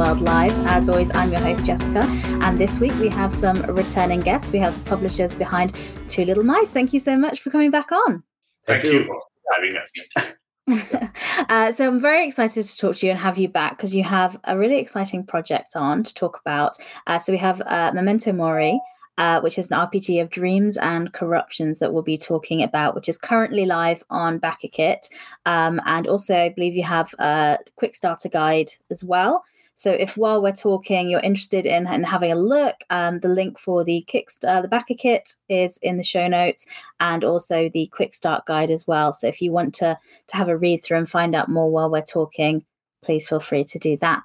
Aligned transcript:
World 0.00 0.22
Live. 0.22 0.52
As 0.66 0.88
always, 0.88 1.10
I'm 1.14 1.30
your 1.30 1.42
host, 1.42 1.66
Jessica, 1.66 2.02
and 2.40 2.58
this 2.58 2.80
week 2.80 2.94
we 2.94 3.08
have 3.08 3.30
some 3.30 3.60
returning 3.64 4.20
guests. 4.20 4.50
We 4.50 4.58
have 4.58 4.72
the 4.72 4.88
publishers 4.88 5.34
behind 5.34 5.76
Two 6.08 6.24
Little 6.24 6.42
Mice. 6.42 6.72
Thank 6.72 6.94
you 6.94 6.98
so 6.98 7.18
much 7.18 7.40
for 7.40 7.50
coming 7.50 7.70
back 7.70 7.92
on. 7.92 8.22
Thank, 8.66 8.80
Thank 8.80 8.94
you 8.94 9.04
for 9.04 9.20
having 9.54 9.76
us. 9.76 11.04
uh, 11.50 11.70
so 11.72 11.86
I'm 11.86 12.00
very 12.00 12.24
excited 12.24 12.62
to 12.62 12.78
talk 12.78 12.96
to 12.96 13.06
you 13.06 13.12
and 13.12 13.20
have 13.20 13.36
you 13.36 13.46
back 13.46 13.76
because 13.76 13.94
you 13.94 14.02
have 14.02 14.40
a 14.44 14.56
really 14.56 14.78
exciting 14.78 15.26
project 15.26 15.76
on 15.76 16.02
to 16.02 16.14
talk 16.14 16.40
about. 16.40 16.78
Uh, 17.06 17.18
so 17.18 17.30
we 17.30 17.38
have 17.38 17.60
uh, 17.66 17.92
Memento 17.92 18.32
Mori, 18.32 18.80
uh, 19.18 19.42
which 19.42 19.58
is 19.58 19.70
an 19.70 19.76
RPG 19.80 20.22
of 20.22 20.30
dreams 20.30 20.78
and 20.78 21.12
corruptions 21.12 21.78
that 21.78 21.92
we'll 21.92 22.02
be 22.02 22.16
talking 22.16 22.62
about, 22.62 22.94
which 22.94 23.10
is 23.10 23.18
currently 23.18 23.66
live 23.66 24.02
on 24.08 24.40
BackerKit. 24.40 25.10
Um, 25.44 25.78
and 25.84 26.06
also, 26.06 26.34
I 26.34 26.48
believe 26.48 26.74
you 26.74 26.84
have 26.84 27.14
a 27.18 27.58
quick 27.76 27.94
starter 27.94 28.30
guide 28.30 28.70
as 28.90 29.04
well. 29.04 29.44
So 29.80 29.92
if 29.92 30.14
while 30.14 30.42
we're 30.42 30.52
talking, 30.52 31.08
you're 31.08 31.20
interested 31.20 31.64
in, 31.64 31.86
in 31.86 32.02
having 32.02 32.30
a 32.30 32.34
look, 32.34 32.76
um, 32.90 33.20
the 33.20 33.28
link 33.28 33.58
for 33.58 33.82
the 33.82 34.04
Kickstarter, 34.12 34.60
the 34.60 34.68
backer 34.68 34.92
kit 34.92 35.32
is 35.48 35.78
in 35.78 35.96
the 35.96 36.02
show 36.02 36.28
notes, 36.28 36.66
and 37.00 37.24
also 37.24 37.70
the 37.70 37.86
quick 37.86 38.12
start 38.12 38.44
guide 38.44 38.70
as 38.70 38.86
well. 38.86 39.10
So 39.14 39.26
if 39.26 39.40
you 39.40 39.52
want 39.52 39.72
to 39.76 39.96
to 40.26 40.36
have 40.36 40.50
a 40.50 40.56
read 40.56 40.84
through 40.84 40.98
and 40.98 41.08
find 41.08 41.34
out 41.34 41.48
more 41.48 41.70
while 41.70 41.90
we're 41.90 42.02
talking, 42.02 42.62
please 43.00 43.26
feel 43.26 43.40
free 43.40 43.64
to 43.64 43.78
do 43.78 43.96
that. 44.02 44.22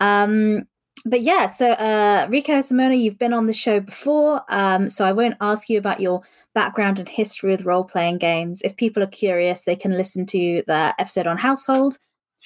Um, 0.00 0.68
but 1.06 1.22
yeah, 1.22 1.46
so 1.46 1.70
uh, 1.70 2.28
Rico 2.30 2.60
Simone, 2.60 3.00
you've 3.00 3.18
been 3.18 3.32
on 3.32 3.46
the 3.46 3.54
show 3.54 3.80
before, 3.80 4.42
um, 4.50 4.90
so 4.90 5.06
I 5.06 5.12
won't 5.12 5.38
ask 5.40 5.70
you 5.70 5.78
about 5.78 6.00
your 6.00 6.20
background 6.54 6.98
and 6.98 7.08
history 7.08 7.50
with 7.50 7.64
role 7.64 7.84
playing 7.84 8.18
games. 8.18 8.60
If 8.60 8.76
people 8.76 9.02
are 9.02 9.06
curious, 9.06 9.62
they 9.62 9.74
can 9.74 9.96
listen 9.96 10.26
to 10.26 10.62
the 10.66 10.94
episode 10.98 11.26
on 11.26 11.38
Household, 11.38 11.96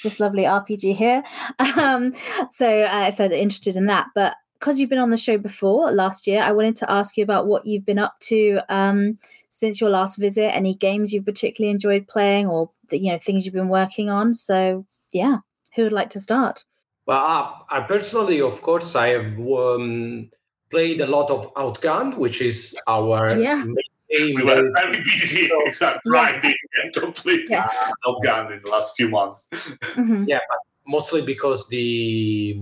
this 0.03 0.21
lovely 0.21 0.45
RPG 0.45 0.95
here. 0.95 1.23
Um, 1.77 2.15
so 2.51 2.83
uh, 2.85 3.07
if 3.09 3.19
they're 3.19 3.33
interested 3.33 3.77
in 3.77 3.87
that, 3.87 4.07
but 4.15 4.35
because 4.59 4.81
you've 4.81 4.91
been 4.91 4.99
on 4.99 5.11
the 5.11 5.17
show 5.17 5.37
before 5.37 5.93
last 5.93 6.27
year, 6.27 6.43
I 6.43 6.53
wanted 6.53 6.77
to 6.77 6.91
ask 6.91 7.17
you 7.17 7.23
about 7.23 7.47
what 7.47 7.67
you've 7.67 7.85
been 7.85 7.99
up 7.99 8.19
to 8.21 8.61
um, 8.69 9.19
since 9.51 9.81
your 9.81 9.91
last 9.91 10.17
visit. 10.17 10.55
Any 10.55 10.75
games 10.75 11.13
you've 11.13 11.27
particularly 11.27 11.71
enjoyed 11.71 12.09
playing, 12.09 12.47
or 12.47 12.71
the, 12.89 12.99
you 12.99 13.13
know 13.13 13.19
things 13.19 13.45
you've 13.45 13.55
been 13.55 13.69
working 13.69 14.09
on. 14.09 14.33
So 14.33 14.87
yeah, 15.13 15.39
who 15.75 15.85
would 15.85 15.93
like 15.93 16.11
to 16.11 16.21
start? 16.21 16.65
Well, 17.07 17.23
uh, 17.23 17.53
I 17.71 17.81
personally, 17.83 18.41
of 18.41 18.61
course, 18.63 18.97
I 18.97 19.09
have 19.09 19.39
um, 19.39 20.31
played 20.71 21.01
a 21.01 21.07
lot 21.07 21.31
of 21.31 21.53
Outgunned, 21.55 22.17
which 22.17 22.41
is 22.41 22.77
our 22.87 23.39
yeah. 23.39 23.65
We 24.11 24.43
were 24.43 24.71
very 24.73 25.03
busy, 25.05 25.49
so, 25.49 25.67
exactly, 25.67 26.11
writing 26.11 26.55
and 26.83 26.95
completely 26.95 27.47
yes. 27.51 27.77
Outgunned 28.07 28.53
in 28.53 28.63
the 28.65 28.71
last 28.71 28.97
few 28.97 29.09
months. 29.09 29.49
Mm-hmm. 29.97 30.25
Yeah, 30.27 30.41
mostly 30.87 31.23
because 31.23 31.69
the, 31.69 32.61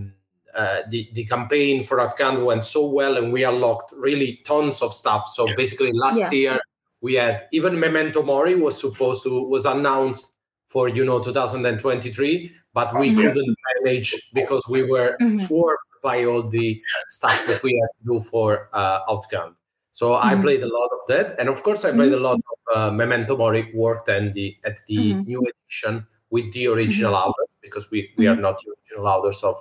uh, 0.54 0.82
the 0.88 1.10
the 1.14 1.24
campaign 1.24 1.82
for 1.82 1.98
Outgunned 1.98 2.44
went 2.44 2.62
so 2.62 2.86
well, 2.86 3.16
and 3.16 3.32
we 3.32 3.42
unlocked 3.42 3.92
really 3.96 4.40
tons 4.44 4.82
of 4.82 4.94
stuff. 4.94 5.28
So 5.28 5.48
yes. 5.48 5.56
basically, 5.56 5.90
last 5.92 6.18
yeah. 6.18 6.30
year 6.30 6.60
we 7.00 7.14
had 7.14 7.48
even 7.50 7.78
Memento 7.78 8.22
Mori 8.22 8.54
was 8.54 8.78
supposed 8.78 9.24
to 9.24 9.42
was 9.42 9.66
announced 9.66 10.34
for 10.68 10.88
you 10.88 11.04
know 11.04 11.22
2023 11.22 12.52
but 12.74 12.98
we 12.98 13.10
mm-hmm. 13.10 13.20
couldn't 13.20 13.56
manage 13.82 14.30
because 14.34 14.66
we 14.68 14.82
were 14.82 15.16
mm-hmm. 15.20 15.38
swarmed 15.38 15.78
by 16.02 16.24
all 16.24 16.42
the 16.42 16.82
stuff 17.10 17.46
that 17.46 17.62
we 17.62 17.80
had 17.80 17.88
to 17.98 18.18
do 18.18 18.20
for 18.28 18.68
uh, 18.74 19.06
Outgunned. 19.06 19.54
So 19.94 20.10
mm-hmm. 20.10 20.26
I 20.26 20.42
played 20.42 20.62
a 20.64 20.66
lot 20.66 20.90
of 20.90 21.06
that, 21.06 21.38
and 21.38 21.48
of 21.48 21.62
course 21.62 21.84
I 21.84 21.92
played 21.92 22.12
a 22.12 22.18
lot 22.18 22.34
of 22.34 22.77
uh, 22.77 22.90
Memento 22.90 23.36
Mori. 23.36 23.70
Worked 23.72 24.08
and 24.08 24.34
the 24.34 24.56
at 24.64 24.78
the 24.88 24.96
mm-hmm. 24.96 25.22
new 25.22 25.40
edition 25.40 26.05
with 26.30 26.52
the 26.52 26.66
original 26.66 27.12
mm-hmm. 27.12 27.30
authors 27.30 27.48
because 27.62 27.92
we 27.92 28.10
we 28.18 28.27
are 28.27 28.34
not 28.34 28.58
the 28.58 28.72
original 28.72 29.06
authors 29.06 29.44
of 29.44 29.56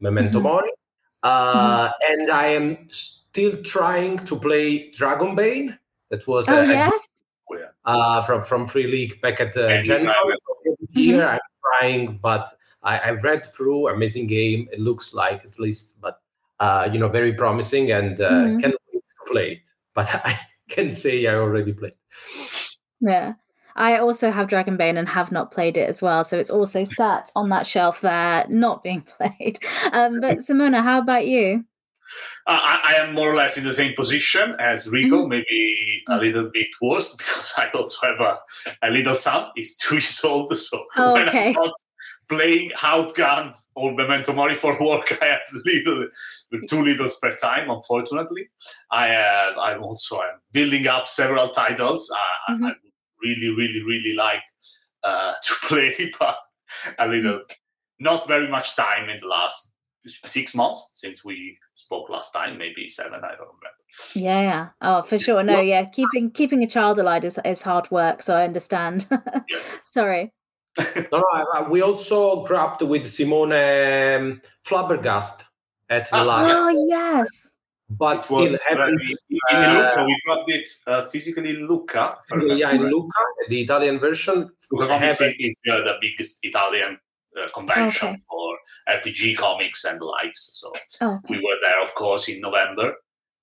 Memento 0.00 0.40
Mori. 0.40 0.70
Uh, 1.22 1.90
and 2.10 2.30
I 2.30 2.48
am 2.48 2.86
still 2.90 3.56
trying 3.62 4.18
to 4.26 4.36
play 4.36 4.90
Dragonbane. 4.90 5.78
That 6.10 6.26
was 6.26 6.50
oh, 6.50 6.60
yes. 6.60 7.08
uh, 7.86 8.22
from 8.24 8.42
from 8.42 8.66
Free 8.66 8.88
League 8.88 9.18
back 9.22 9.40
at 9.40 9.56
uh, 9.56 9.82
Gen 9.82 10.12
Here 10.90 11.24
I'm 11.24 11.40
trying, 11.64 12.18
but 12.18 12.46
I, 12.82 12.98
have 12.98 13.24
read 13.24 13.46
through. 13.46 13.88
Amazing 13.88 14.26
game. 14.26 14.68
It 14.70 14.80
looks 14.80 15.14
like 15.14 15.46
at 15.46 15.58
least, 15.58 15.98
but 16.02 16.20
uh, 16.60 16.90
you 16.92 16.98
know, 16.98 17.08
very 17.08 17.32
promising, 17.32 17.92
and 17.92 18.20
uh, 18.20 18.30
mm-hmm. 18.30 18.58
can't 18.58 18.74
wait 18.92 19.02
play 19.26 19.52
it. 19.52 19.67
But 19.98 20.14
I 20.24 20.38
can 20.68 20.92
say 20.92 21.26
I 21.26 21.34
already 21.34 21.72
played. 21.72 21.94
Yeah. 23.00 23.32
I 23.74 23.98
also 23.98 24.30
have 24.30 24.46
Dragonbane 24.48 24.96
and 24.96 25.08
have 25.08 25.32
not 25.32 25.50
played 25.50 25.76
it 25.76 25.88
as 25.88 26.00
well. 26.00 26.22
So 26.22 26.38
it's 26.38 26.50
also 26.50 26.84
sat 27.00 27.32
on 27.34 27.48
that 27.48 27.66
shelf 27.66 28.00
there, 28.00 28.46
not 28.48 28.84
being 28.84 29.00
played. 29.18 29.58
Um, 29.92 30.20
but 30.20 30.42
Simone, 30.42 30.74
how 30.74 31.00
about 31.00 31.26
you? 31.26 31.64
Uh, 32.46 32.60
I, 32.62 32.80
I, 32.84 33.04
am 33.04 33.14
more 33.14 33.30
or 33.30 33.34
less 33.34 33.58
in 33.58 33.64
the 33.64 33.72
same 33.74 33.92
position 33.94 34.56
as 34.58 34.88
Rico, 34.88 35.18
mm-hmm. 35.18 35.28
maybe 35.28 36.02
a 36.08 36.12
mm. 36.12 36.20
little 36.20 36.50
bit 36.50 36.68
worse 36.80 37.14
because 37.14 37.52
I 37.58 37.68
also 37.72 38.06
have 38.06 38.20
a, 38.20 38.38
a 38.82 38.88
little 38.90 39.14
son. 39.14 39.50
He's 39.54 39.76
two 39.76 39.96
years 39.96 40.18
old, 40.24 40.56
so 40.56 40.82
oh, 40.96 41.12
when 41.12 41.28
okay. 41.28 41.48
I'm 41.48 41.52
not 41.52 41.72
playing 42.28 42.70
Outgunned 42.76 43.54
or 43.74 43.92
Memento 43.92 44.32
Mori 44.32 44.54
for 44.54 44.78
work, 44.80 45.18
I 45.22 45.26
have 45.26 45.40
little, 45.64 46.06
two 46.68 46.82
littles 46.82 47.16
per 47.16 47.30
time. 47.32 47.70
Unfortunately, 47.70 48.48
I 48.90 49.14
uh, 49.14 49.54
I'm 49.60 49.82
also 49.82 50.20
I'm 50.20 50.40
building 50.52 50.86
up 50.86 51.08
several 51.08 51.48
titles. 51.48 52.10
Uh, 52.10 52.52
mm-hmm. 52.52 52.64
I 52.66 52.74
really, 53.22 53.48
really, 53.48 53.82
really 53.82 54.14
like 54.14 54.42
uh, 55.02 55.32
to 55.42 55.54
play, 55.62 56.12
but 56.18 56.38
a 56.98 57.08
little, 57.08 57.42
not 57.98 58.28
very 58.28 58.48
much 58.48 58.76
time 58.76 59.08
in 59.08 59.18
the 59.20 59.26
last 59.26 59.74
six 60.24 60.54
months 60.54 60.90
since 60.94 61.24
we 61.24 61.58
spoke 61.74 62.08
last 62.08 62.32
time, 62.32 62.58
maybe 62.58 62.88
seven. 62.88 63.20
I 63.24 63.34
don't 63.36 63.40
remember. 63.40 63.78
Yeah, 64.14 64.42
yeah. 64.42 64.68
Oh, 64.82 65.02
for 65.02 65.18
sure. 65.18 65.42
No, 65.42 65.60
yeah. 65.60 65.84
Keeping 65.84 66.30
keeping 66.30 66.62
a 66.62 66.66
child 66.66 66.98
alive 66.98 67.24
is, 67.24 67.40
is 67.44 67.62
hard 67.62 67.90
work, 67.90 68.22
so 68.22 68.34
I 68.34 68.44
understand. 68.44 69.06
Yes. 69.48 69.72
Sorry. 69.84 70.32
No, 71.12 71.22
no. 71.32 71.68
we 71.70 71.82
also 71.82 72.44
grabbed 72.44 72.82
with 72.82 73.06
Simone 73.06 73.52
um, 73.52 74.40
Flabbergast 74.66 75.44
at 75.88 76.10
the 76.10 76.16
ah, 76.16 76.22
last. 76.22 76.50
Oh 76.52 76.86
yes. 76.88 77.54
But 77.90 78.18
it 78.18 78.22
still 78.24 78.58
haven't. 78.68 79.00
In, 79.00 79.16
uh, 79.50 79.74
Lucca, 79.74 80.04
we 80.04 80.20
grabbed 80.26 80.50
it 80.50 80.68
uh, 80.86 81.06
physically 81.08 81.50
in 81.50 81.66
Lucca. 81.66 82.18
Yeah, 82.46 82.72
in 82.72 82.82
Lucca, 82.82 83.24
the 83.48 83.62
Italian 83.62 83.98
version. 83.98 84.50
Lucca 84.70 85.08
is 85.08 85.60
uh, 85.70 85.76
the 85.84 85.94
biggest 86.00 86.40
Italian 86.42 86.98
uh, 87.38 87.48
convention 87.48 88.08
okay. 88.08 88.18
for 88.28 88.58
RPG 88.88 89.36
comics 89.38 89.84
and 89.84 90.00
the 90.00 90.04
likes. 90.04 90.50
So 90.52 90.72
okay. 91.00 91.26
we 91.30 91.36
were 91.38 91.56
there, 91.62 91.82
of 91.82 91.94
course, 91.94 92.28
in 92.28 92.40
November, 92.40 92.94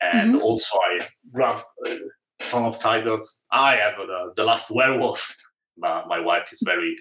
and 0.02 0.36
mm-hmm. 0.36 0.44
also 0.44 0.78
I 0.78 1.08
grabbed 1.34 1.64
a 1.88 1.98
ton 2.40 2.64
of 2.64 2.80
titles. 2.80 3.40
I 3.52 3.78
have 3.78 3.98
the, 3.98 4.34
the 4.36 4.44
Last 4.44 4.70
Werewolf. 4.70 5.36
My, 5.78 6.06
my 6.06 6.20
wife 6.20 6.50
is 6.52 6.62
very 6.64 6.96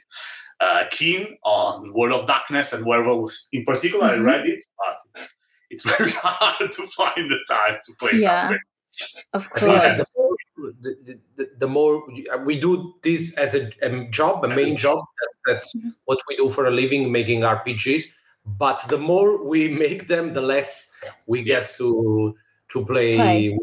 uh, 0.61 0.85
keen 0.91 1.37
on 1.45 1.93
World 1.93 2.13
of 2.13 2.27
Darkness 2.27 2.73
and 2.73 2.85
Werewolf 2.87 3.33
in 3.53 3.65
particular. 3.65 4.09
Mm-hmm. 4.09 4.23
I 4.23 4.33
read 4.33 4.47
it, 4.47 4.65
but 4.79 4.97
it's, 5.15 5.37
it's 5.71 5.97
very 5.99 6.11
hard 6.15 6.73
to 6.73 6.87
find 6.89 7.31
the 7.31 7.39
time 7.49 7.79
to 7.85 7.93
play 7.99 8.13
yeah. 8.15 8.49
something. 8.49 8.59
Of 9.33 9.51
course. 9.51 10.11
The, 10.81 11.19
the, 11.37 11.51
the, 11.59 11.67
more 11.67 12.05
we 12.45 12.59
do 12.59 12.95
this 13.03 13.35
as 13.35 13.55
a, 13.55 13.71
a 13.83 14.09
job, 14.09 14.45
a 14.45 14.49
main 14.49 14.77
job, 14.77 14.99
that, 15.21 15.53
that's 15.53 15.75
mm-hmm. 15.75 15.91
what 16.05 16.21
we 16.29 16.37
do 16.37 16.49
for 16.49 16.67
a 16.67 16.71
living, 16.71 17.11
making 17.11 17.41
RPGs. 17.41 18.05
But 18.47 18.85
the 18.89 18.99
more 18.99 19.45
we 19.45 19.69
make 19.85 20.07
them, 20.07 20.33
the 20.33 20.41
less 20.41 20.93
we 21.27 21.43
get 21.43 21.63
yes. 21.63 21.79
to 21.79 22.35
to 22.71 22.87
play. 22.87 23.17
play. 23.17 23.59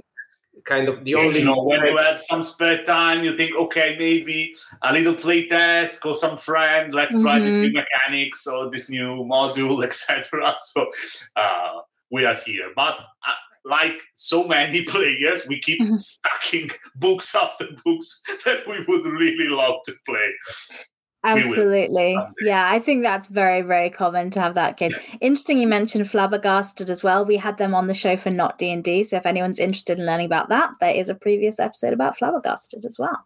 Kind 0.65 0.89
of 0.89 1.03
the 1.03 1.11
yes, 1.11 1.19
only 1.19 1.39
you 1.39 1.45
know 1.45 1.61
when 1.63 1.81
you 1.85 1.97
have 1.97 2.19
some 2.19 2.43
spare 2.43 2.83
time, 2.83 3.23
you 3.23 3.35
think, 3.35 3.55
okay, 3.55 3.95
maybe 3.97 4.55
a 4.81 4.93
little 4.93 5.13
play 5.13 5.47
test, 5.47 6.01
call 6.01 6.13
some 6.13 6.37
friend, 6.37 6.93
let's 6.93 7.15
mm-hmm. 7.15 7.23
try 7.23 7.39
this 7.39 7.53
new 7.53 7.69
mm-hmm. 7.69 7.77
mechanics 7.77 8.47
or 8.47 8.69
this 8.69 8.89
new 8.89 9.23
module, 9.23 9.83
etc. 9.83 10.55
So 10.57 10.89
uh, 11.35 11.81
we 12.11 12.25
are 12.25 12.35
here, 12.35 12.71
but. 12.75 12.99
Uh, 12.99 13.33
like 13.63 14.01
so 14.13 14.47
many 14.47 14.81
players, 14.85 15.45
we 15.47 15.59
keep 15.59 15.79
mm-hmm. 15.79 15.97
stacking 15.97 16.71
books 16.95 17.35
after 17.35 17.67
books 17.85 18.23
that 18.45 18.67
we 18.67 18.83
would 18.87 19.05
really 19.05 19.47
love 19.47 19.75
to 19.85 19.93
play. 20.05 20.33
Absolutely. 21.23 22.18
Yeah, 22.41 22.69
I 22.71 22.79
think 22.79 23.03
that's 23.03 23.27
very, 23.27 23.62
very 23.62 23.89
common 23.89 24.31
to 24.31 24.41
have 24.41 24.56
that 24.56 24.77
case. 24.77 24.95
Interesting 25.21 25.59
you 25.59 25.68
mentioned 25.68 26.09
Flabbergasted 26.09 26.89
as 26.89 27.03
well. 27.03 27.25
We 27.25 27.38
had 27.38 27.57
them 27.57 27.75
on 27.75 27.88
the 27.88 27.94
show 27.94 28.18
for 28.18 28.31
Not 28.31 28.57
D&D, 28.57 29.03
so 29.03 29.18
if 29.18 29.25
anyone's 29.25 29.59
interested 29.59 30.00
in 30.00 30.06
learning 30.06 30.25
about 30.25 30.50
that, 30.50 30.71
there 30.79 30.95
is 30.95 31.09
a 31.09 31.15
previous 31.15 31.59
episode 31.59 31.94
about 31.94 32.18
Flabbergasted 32.18 32.85
as 32.85 32.97
well. 32.97 33.25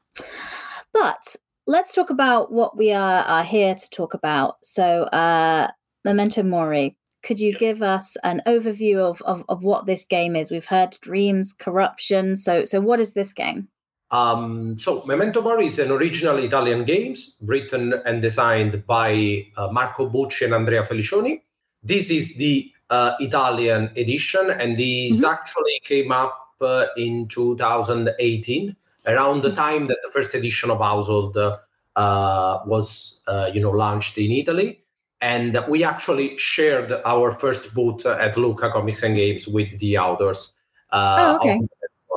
But 0.93 1.35
let's 1.67 1.93
talk 1.93 2.09
about 2.09 2.51
what 2.51 2.77
we 2.77 2.91
are, 2.91 3.23
are 3.23 3.43
here 3.43 3.75
to 3.75 3.89
talk 3.89 4.13
about. 4.13 4.57
So, 4.63 5.03
uh, 5.03 5.69
Memento 6.05 6.43
Mori. 6.43 6.95
Could 7.23 7.39
you 7.39 7.51
yes. 7.51 7.59
give 7.59 7.81
us 7.81 8.15
an 8.23 8.43
overview 8.45 8.97
of, 8.97 9.19
of, 9.23 9.43
of 9.49 9.63
what 9.63 9.87
this 9.87 10.05
game 10.05 10.35
is? 10.35 10.51
We've 10.51 10.63
heard 10.63 10.95
dreams, 11.01 11.53
corruption. 11.53 12.35
So 12.37 12.63
so 12.65 12.79
what 12.79 12.99
is 12.99 13.13
this 13.13 13.33
game? 13.33 13.67
Um, 14.15 14.79
so 14.79 15.03
Memento 15.05 15.41
Mori 15.41 15.67
is 15.67 15.79
an 15.79 15.91
original 15.91 16.37
Italian 16.37 16.85
game 16.85 17.15
written 17.41 17.93
and 18.05 18.21
designed 18.21 18.85
by 18.87 19.45
uh, 19.57 19.67
Marco 19.71 20.09
Bucci 20.09 20.45
and 20.45 20.53
Andrea 20.53 20.83
Felicioni. 20.83 21.41
This 21.83 22.09
is 22.09 22.35
the 22.35 22.71
uh, 22.89 23.15
Italian 23.19 23.91
edition, 23.97 24.51
and 24.51 24.77
this 24.77 25.17
mm-hmm. 25.17 25.25
actually 25.25 25.81
came 25.83 26.11
up 26.13 26.47
uh, 26.61 26.85
in 26.95 27.27
2018, 27.27 28.75
around 29.07 29.41
the 29.41 29.53
time 29.53 29.87
that 29.87 29.97
the 30.03 30.09
first 30.11 30.33
edition 30.33 30.71
of 30.71 30.79
Household 30.79 31.37
uh, 31.37 32.59
was, 32.65 33.21
uh, 33.27 33.51
you 33.53 33.59
know, 33.59 33.71
launched 33.71 34.17
in 34.17 34.31
Italy. 34.31 34.81
And 35.19 35.59
we 35.67 35.83
actually 35.83 36.37
shared 36.37 36.91
our 37.03 37.31
first 37.31 37.73
booth 37.73 38.05
at 38.05 38.37
Lucca 38.37 38.71
Comics 38.71 39.03
and 39.03 39.15
Games 39.15 39.47
with 39.47 39.77
the 39.79 39.97
authors. 39.97 40.53
oh, 40.91 41.35
okay 41.37 41.59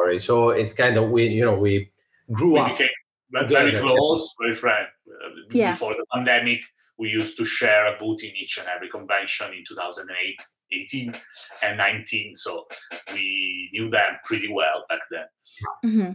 story. 0.09 0.19
So 0.19 0.51
it's 0.51 0.73
kind 0.73 0.97
of 0.97 1.11
we, 1.11 1.27
you 1.27 1.45
know, 1.45 1.55
we 1.55 1.91
grew 2.33 2.55
we 2.55 2.61
up 2.61 2.69
became 2.69 2.89
very 3.49 3.73
close, 3.73 4.35
very 4.41 4.55
friend. 4.55 4.87
Uh, 5.07 5.29
yeah. 5.51 5.73
Before 5.73 5.93
the 5.93 6.05
pandemic, 6.13 6.61
we 6.99 7.09
used 7.09 7.37
to 7.39 7.45
share 7.45 7.87
a 7.87 7.99
booth 7.99 8.23
in 8.25 8.31
each 8.37 8.59
and 8.59 8.67
every 8.69 8.89
convention 8.89 9.53
in 9.53 9.65
2008, 9.67 10.37
18, 10.73 11.15
and 11.63 11.79
19. 11.79 12.35
So 12.37 12.67
we 13.13 13.71
knew 13.73 13.91
them 13.91 14.19
pretty 14.25 14.53
well 14.53 14.85
back 14.89 15.01
then. 15.11 15.27
Mm-hmm. 15.85 16.13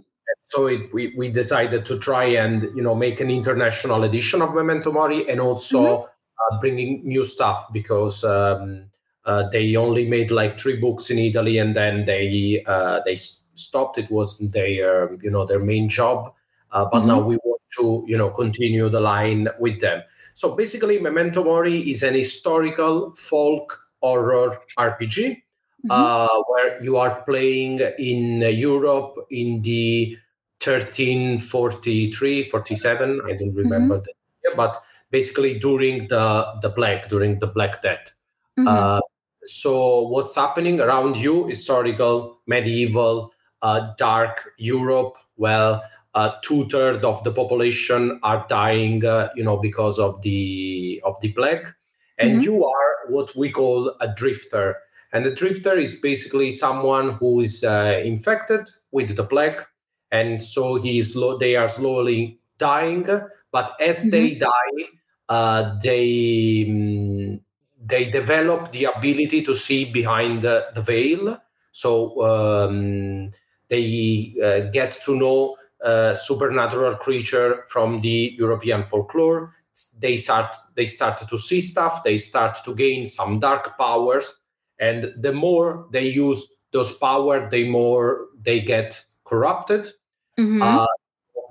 So 0.48 0.68
it, 0.68 0.94
we 0.94 1.14
we 1.18 1.30
decided 1.30 1.86
to 1.86 2.00
try 2.00 2.26
and 2.26 2.64
you 2.76 2.82
know 2.82 2.96
make 2.96 3.20
an 3.20 3.30
international 3.30 4.04
edition 4.04 4.42
of 4.42 4.54
Memento 4.54 4.92
Mori 4.92 5.30
and 5.30 5.40
also 5.40 5.82
mm-hmm. 5.82 6.56
uh, 6.56 6.60
bringing 6.60 7.06
new 7.06 7.26
stuff 7.26 7.68
because. 7.72 8.24
Um, 8.24 8.90
uh, 9.26 9.50
they 9.50 9.76
only 9.76 10.08
made 10.08 10.32
like 10.32 10.60
three 10.60 10.80
books 10.80 11.10
in 11.10 11.18
Italy, 11.18 11.58
and 11.58 11.76
then 11.76 12.06
they 12.06 12.64
uh, 12.68 13.02
they 13.06 13.16
stopped. 13.16 13.98
It 13.98 14.12
was 14.12 14.40
their 14.52 15.16
you 15.22 15.32
know 15.32 15.46
their 15.46 15.60
main 15.60 15.90
job, 15.90 16.34
uh, 16.72 16.86
but 16.92 17.00
mm-hmm. 17.00 17.08
now 17.08 17.22
we 17.22 17.38
want 17.44 17.62
to 17.80 18.04
you 18.08 18.18
know 18.18 18.30
continue 18.30 18.90
the 18.90 19.00
line 19.00 19.48
with 19.60 19.80
them. 19.80 20.02
So 20.34 20.56
basically, 20.56 21.00
Memento 21.00 21.44
Mori 21.44 21.90
is 21.90 22.04
an 22.04 22.16
historical 22.16 23.16
folk 23.16 23.80
horror 24.02 24.58
RPG 24.78 25.44
mm-hmm. 25.86 25.92
uh, 25.92 26.44
where 26.48 26.84
you 26.84 26.98
are 26.98 27.22
playing 27.24 27.80
in 28.00 28.42
Europe 28.42 29.16
in 29.30 29.62
the 29.62 30.18
1343, 30.62 32.50
47. 32.50 33.22
I 33.26 33.34
don't 33.34 33.54
remember 33.54 33.96
mm-hmm. 33.96 34.04
the 34.04 34.14
year, 34.44 34.56
but 34.56 34.82
basically 35.12 35.60
during 35.60 36.08
the 36.10 36.60
the 36.62 36.70
Black 36.70 37.10
during 37.10 37.40
the 37.40 37.48
Black 37.48 37.82
Death. 37.82 38.12
Mm-hmm. 38.60 38.68
Uh, 38.68 39.00
so 39.46 40.02
what's 40.08 40.36
happening 40.36 40.80
around 40.80 41.16
you? 41.16 41.48
Historical, 41.48 42.40
medieval, 42.48 43.32
uh, 43.62 43.94
dark 43.98 44.52
Europe, 44.58 45.16
well, 45.38 45.82
uh, 46.16 46.32
two 46.44 46.66
thirds 46.70 47.04
of 47.04 47.24
the 47.24 47.32
population 47.32 48.20
are 48.24 48.46
dying, 48.48 49.04
uh, 49.06 49.30
you 49.36 49.44
know, 49.44 49.58
because 49.58 49.98
of 49.98 50.22
the 50.22 51.02
of 51.04 51.20
the 51.22 51.32
plague, 51.34 51.68
and 52.20 52.34
mm-hmm. 52.34 52.42
you 52.42 52.66
are 52.66 53.10
what 53.10 53.36
we 53.36 53.50
call 53.52 53.96
a 54.00 54.14
drifter. 54.16 54.78
And 55.12 55.26
a 55.26 55.34
drifter 55.34 55.76
is 55.76 56.00
basically 56.00 56.52
someone 56.52 57.12
who 57.14 57.42
is 57.42 57.64
uh, 57.64 58.02
infected 58.04 58.70
with 58.92 59.16
the 59.16 59.24
plague, 59.24 59.62
and 60.12 60.42
so 60.42 60.76
he's 60.76 61.16
lo- 61.16 61.38
they 61.38 61.56
are 61.56 61.70
slowly 61.70 62.40
dying. 62.58 63.08
But 63.52 63.76
as 63.80 64.00
mm-hmm. 64.00 64.10
they 64.10 64.36
die, 64.36 64.90
uh, 65.30 65.80
they 65.82 66.66
um, 66.70 67.40
they 67.86 68.10
develop 68.10 68.72
the 68.72 68.86
ability 68.86 69.44
to 69.44 69.56
see 69.56 69.86
behind 69.86 70.42
the, 70.42 70.68
the 70.74 70.82
veil. 70.82 71.38
So 71.72 72.22
um, 72.24 73.32
they 73.68 74.36
uh, 74.42 74.72
get 74.72 74.92
to 75.06 75.16
know 75.16 75.56
a 75.82 76.16
supernatural 76.16 76.96
creature 76.96 77.66
from 77.68 78.02
the 78.02 78.36
European 78.38 78.86
folklore. 78.86 79.52
They 80.00 80.18
start 80.18 80.56
they 80.76 80.86
start 80.86 81.28
to 81.28 81.38
see 81.38 81.60
stuff. 81.60 82.04
They 82.04 82.18
start 82.18 82.64
to 82.64 82.76
gain 82.76 83.06
some 83.06 83.40
dark 83.40 83.78
powers, 83.78 84.38
and 84.80 85.14
the 85.18 85.34
more 85.34 85.88
they 85.92 86.08
use 86.08 86.48
those 86.72 86.96
power, 86.98 87.50
the 87.50 87.68
more 87.68 88.28
they 88.40 88.60
get 88.60 89.04
corrupted. 89.26 89.88
Mm-hmm. 90.38 90.62
Uh, 90.62 90.86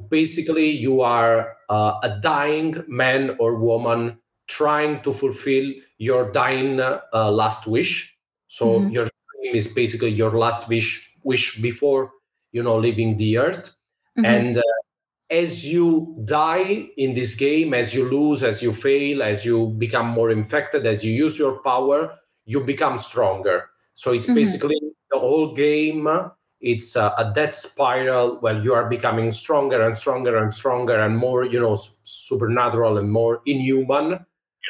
basically, 0.08 0.70
you 0.70 1.00
are 1.00 1.56
uh, 1.68 1.98
a 2.04 2.20
dying 2.20 2.84
man 2.86 3.36
or 3.40 3.56
woman 3.56 4.18
trying 4.48 5.00
to 5.02 5.12
fulfill 5.12 5.72
your 5.98 6.32
dying 6.32 6.80
uh, 6.80 7.00
last 7.30 7.66
wish. 7.66 8.16
So 8.48 8.80
mm-hmm. 8.80 8.90
your 8.90 9.04
dream 9.04 9.54
is 9.54 9.68
basically 9.68 10.10
your 10.10 10.32
last 10.32 10.68
wish 10.68 11.08
wish 11.24 11.60
before 11.62 12.10
you 12.50 12.62
know 12.62 12.76
leaving 12.76 13.16
the 13.16 13.38
earth 13.38 13.74
mm-hmm. 14.18 14.24
and 14.24 14.58
uh, 14.58 14.62
as 15.30 15.64
you 15.64 16.16
die 16.24 16.88
in 16.96 17.14
this 17.14 17.34
game 17.34 17.72
as 17.72 17.94
you 17.94 18.08
lose 18.10 18.42
as 18.42 18.60
you 18.60 18.72
fail 18.72 19.22
as 19.22 19.44
you 19.44 19.68
become 19.78 20.06
more 20.06 20.30
infected 20.30 20.84
as 20.84 21.04
you 21.04 21.12
use 21.12 21.38
your 21.38 21.62
power 21.62 22.12
you 22.44 22.60
become 22.60 22.98
stronger 22.98 23.70
so 23.94 24.12
it's 24.12 24.26
mm-hmm. 24.26 24.34
basically 24.34 24.80
the 25.12 25.18
whole 25.18 25.54
game 25.54 26.08
it's 26.62 26.94
a, 26.94 27.12
a 27.18 27.32
death 27.34 27.54
spiral 27.54 28.38
where 28.40 28.62
you 28.62 28.72
are 28.72 28.88
becoming 28.88 29.32
stronger 29.32 29.84
and 29.84 29.96
stronger 29.96 30.38
and 30.38 30.54
stronger 30.54 30.98
and 31.00 31.18
more 31.18 31.44
you 31.44 31.60
know 31.60 31.76
supernatural 32.04 32.98
and 32.98 33.10
more 33.10 33.42
inhuman. 33.46 34.24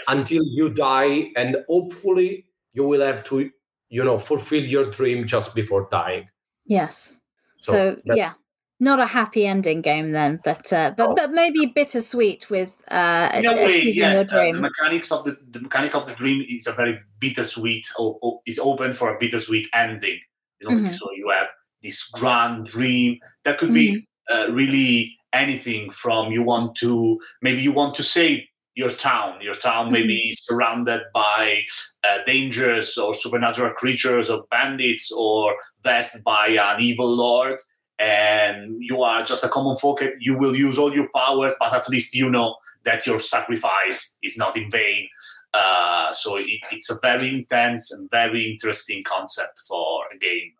Until 0.09 0.43
you 0.45 0.69
die 0.71 1.31
and 1.37 1.57
hopefully 1.69 2.47
you 2.73 2.85
will 2.85 3.01
have 3.01 3.25
to 3.25 3.51
you 3.89 4.03
know 4.03 4.19
fulfill 4.19 4.63
your 4.63 4.91
dream 4.91 5.27
just 5.27 5.55
before 5.55 5.89
dying 5.91 6.29
Yes. 6.67 7.21
So, 7.61 7.97
so 7.97 8.15
yeah, 8.15 8.33
not 8.81 8.99
a 8.99 9.07
happy 9.07 9.47
ending 9.47 9.83
game 9.83 10.13
then, 10.13 10.41
but 10.45 10.73
uh, 10.73 10.93
but 10.97 11.11
oh. 11.11 11.15
but 11.15 11.33
maybe 11.33 11.67
bittersweet 11.67 12.51
with 12.51 12.71
uh, 12.91 13.31
in 13.35 13.47
a 13.47 13.55
way, 13.55 13.83
yes. 13.83 14.33
Uh, 14.33 14.53
the 14.53 14.53
mechanics 14.55 15.13
of 15.13 15.25
the 15.25 15.37
the 15.51 15.61
mechanic 15.61 15.95
of 15.95 16.07
the 16.07 16.15
dream 16.15 16.45
is 16.49 16.67
a 16.67 16.73
very 16.73 16.99
bittersweet. 17.21 17.87
Or, 17.99 18.19
or 18.23 18.41
is 18.47 18.59
open 18.59 18.93
for 18.93 19.15
a 19.15 19.19
bittersweet 19.19 19.69
ending. 19.75 20.19
You 20.61 20.69
know, 20.69 20.77
mm-hmm. 20.77 20.93
so 20.93 21.11
you 21.13 21.31
have 21.31 21.49
this 21.83 22.09
grand 22.11 22.67
dream 22.67 23.19
that 23.45 23.59
could 23.59 23.71
mm-hmm. 23.71 23.95
be 23.95 24.09
uh, 24.33 24.51
really 24.51 25.17
anything 25.33 25.91
from 25.91 26.31
you 26.31 26.43
want 26.43 26.77
to 26.77 27.19
maybe 27.41 27.63
you 27.63 27.73
want 27.73 27.95
to 27.95 28.03
save 28.03 28.47
your 28.75 28.91
town. 28.91 29.41
Your 29.41 29.55
town 29.55 29.93
may 29.93 30.07
be 30.07 30.31
mm-hmm. 30.31 30.55
surrounded 30.55 31.03
by 31.13 31.63
uh, 32.05 32.19
dangerous 32.27 32.97
or 32.97 33.15
supernatural 33.15 33.73
creatures 33.75 34.31
or 34.31 34.45
bandits 34.51 35.13
or 35.13 35.57
vexed 35.83 36.25
by 36.25 36.49
an 36.49 36.81
evil 36.81 37.09
lord. 37.09 37.59
And 37.99 38.77
you 38.81 39.03
are 39.03 39.23
just 39.23 39.45
a 39.45 39.49
common 39.49 39.77
folk. 39.77 40.03
You 40.19 40.37
will 40.37 40.57
use 40.57 40.79
all 40.79 40.93
your 40.93 41.09
powers, 41.15 41.55
but 41.61 41.73
at 41.73 41.89
least 41.89 42.15
you 42.15 42.31
know 42.31 42.57
that 42.85 43.07
your 43.07 43.21
sacrifice 43.21 44.17
is 44.23 44.37
not 44.37 44.57
in 44.57 44.71
vain. 44.71 45.09
Uh, 45.55 46.13
so 46.13 46.37
it, 46.37 46.61
it's 46.73 46.91
a 46.91 46.99
very 47.01 47.33
intense 47.33 47.93
and 47.93 48.11
very 48.11 48.51
interesting 48.51 49.05
concept 49.05 49.63
for 49.69 50.05
a 50.13 50.19
game. 50.19 50.53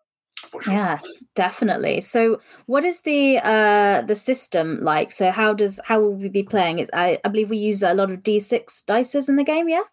Sure. 0.61 0.73
Yes, 0.73 1.23
definitely. 1.35 2.01
So, 2.01 2.39
what 2.67 2.83
is 2.83 3.01
the 3.01 3.39
uh 3.43 4.01
the 4.01 4.15
system 4.15 4.79
like? 4.81 5.11
So, 5.11 5.31
how 5.31 5.53
does 5.53 5.79
how 5.85 5.99
will 5.99 6.15
we 6.15 6.29
be 6.29 6.43
playing 6.43 6.79
it? 6.79 6.89
I, 6.93 7.19
I 7.23 7.29
believe 7.29 7.49
we 7.49 7.57
use 7.57 7.81
a 7.81 7.93
lot 7.93 8.11
of 8.11 8.23
d6 8.23 8.85
dices 8.85 9.29
in 9.29 9.35
the 9.35 9.43
game. 9.43 9.69
Yeah. 9.69 9.83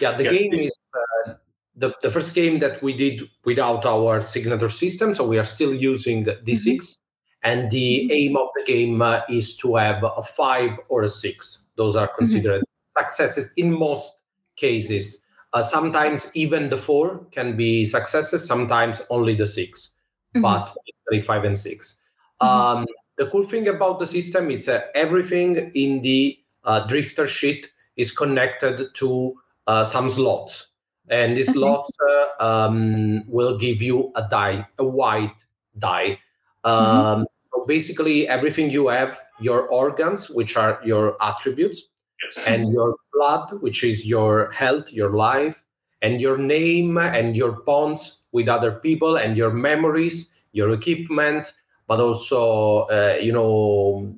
Yeah, 0.00 0.12
the 0.12 0.24
yeah, 0.24 0.32
game 0.32 0.54
is 0.54 0.70
uh, 0.94 1.34
the 1.74 1.94
the 2.02 2.10
first 2.10 2.34
game 2.34 2.58
that 2.60 2.82
we 2.82 2.96
did 2.96 3.28
without 3.44 3.84
our 3.84 4.20
signature 4.20 4.68
system, 4.68 5.14
so 5.14 5.26
we 5.26 5.38
are 5.38 5.44
still 5.44 5.74
using 5.74 6.24
d6. 6.24 6.44
Mm-hmm. 6.44 7.02
And 7.42 7.70
the 7.70 8.00
mm-hmm. 8.00 8.12
aim 8.12 8.36
of 8.36 8.48
the 8.56 8.64
game 8.64 9.00
uh, 9.00 9.20
is 9.28 9.56
to 9.58 9.76
have 9.76 10.02
a 10.02 10.22
five 10.22 10.72
or 10.88 11.02
a 11.02 11.08
six. 11.08 11.68
Those 11.76 11.94
are 11.94 12.08
mm-hmm. 12.08 12.18
considered 12.18 12.62
mm-hmm. 12.62 13.02
successes 13.02 13.52
in 13.56 13.72
most 13.72 14.22
cases. 14.56 15.22
Uh, 15.52 15.62
sometimes 15.62 16.28
even 16.34 16.68
the 16.68 16.76
four 16.76 17.24
can 17.30 17.56
be 17.56 17.84
successes. 17.84 18.44
Sometimes 18.44 19.00
only 19.10 19.34
the 19.34 19.46
six 19.46 19.95
mm-hmm. 20.36 20.64
but 20.64 20.74
three, 21.08 21.20
five, 21.20 21.44
and 21.44 21.58
6 21.58 21.98
mm-hmm. 22.40 22.46
um, 22.46 22.86
the 23.16 23.26
cool 23.26 23.44
thing 23.44 23.68
about 23.68 23.98
the 23.98 24.06
system 24.06 24.50
is 24.50 24.66
that 24.66 24.90
everything 24.94 25.70
in 25.74 26.02
the 26.02 26.38
uh, 26.64 26.86
drifter 26.86 27.26
sheet 27.26 27.70
is 27.96 28.12
connected 28.12 28.94
to 28.94 29.34
uh, 29.66 29.84
some 29.84 30.10
slots 30.10 30.68
and 31.08 31.36
these 31.36 31.52
slots 31.52 31.96
uh, 32.10 32.26
um, 32.40 33.22
will 33.28 33.56
give 33.58 33.80
you 33.80 34.12
a 34.16 34.26
die 34.28 34.66
a 34.78 34.84
white 34.84 35.34
die 35.78 36.18
mm-hmm. 36.64 36.98
um, 36.98 37.26
so 37.52 37.64
basically 37.66 38.28
everything 38.28 38.70
you 38.70 38.88
have 38.88 39.20
your 39.40 39.68
organs 39.68 40.30
which 40.30 40.56
are 40.56 40.80
your 40.84 41.16
attributes 41.22 41.90
yes. 42.22 42.44
and 42.46 42.72
your 42.72 42.94
blood 43.12 43.50
which 43.60 43.84
is 43.84 44.06
your 44.06 44.50
health 44.50 44.92
your 44.92 45.16
life 45.16 45.64
and 46.02 46.20
your 46.20 46.36
name 46.36 46.98
and 46.98 47.36
your 47.36 47.52
bonds 47.62 48.25
with 48.36 48.48
other 48.48 48.72
people 48.72 49.16
and 49.16 49.36
your 49.36 49.50
memories, 49.50 50.30
your 50.52 50.70
equipment, 50.70 51.52
but 51.88 51.98
also 51.98 52.86
uh, 52.96 53.16
you 53.20 53.32
know 53.32 54.14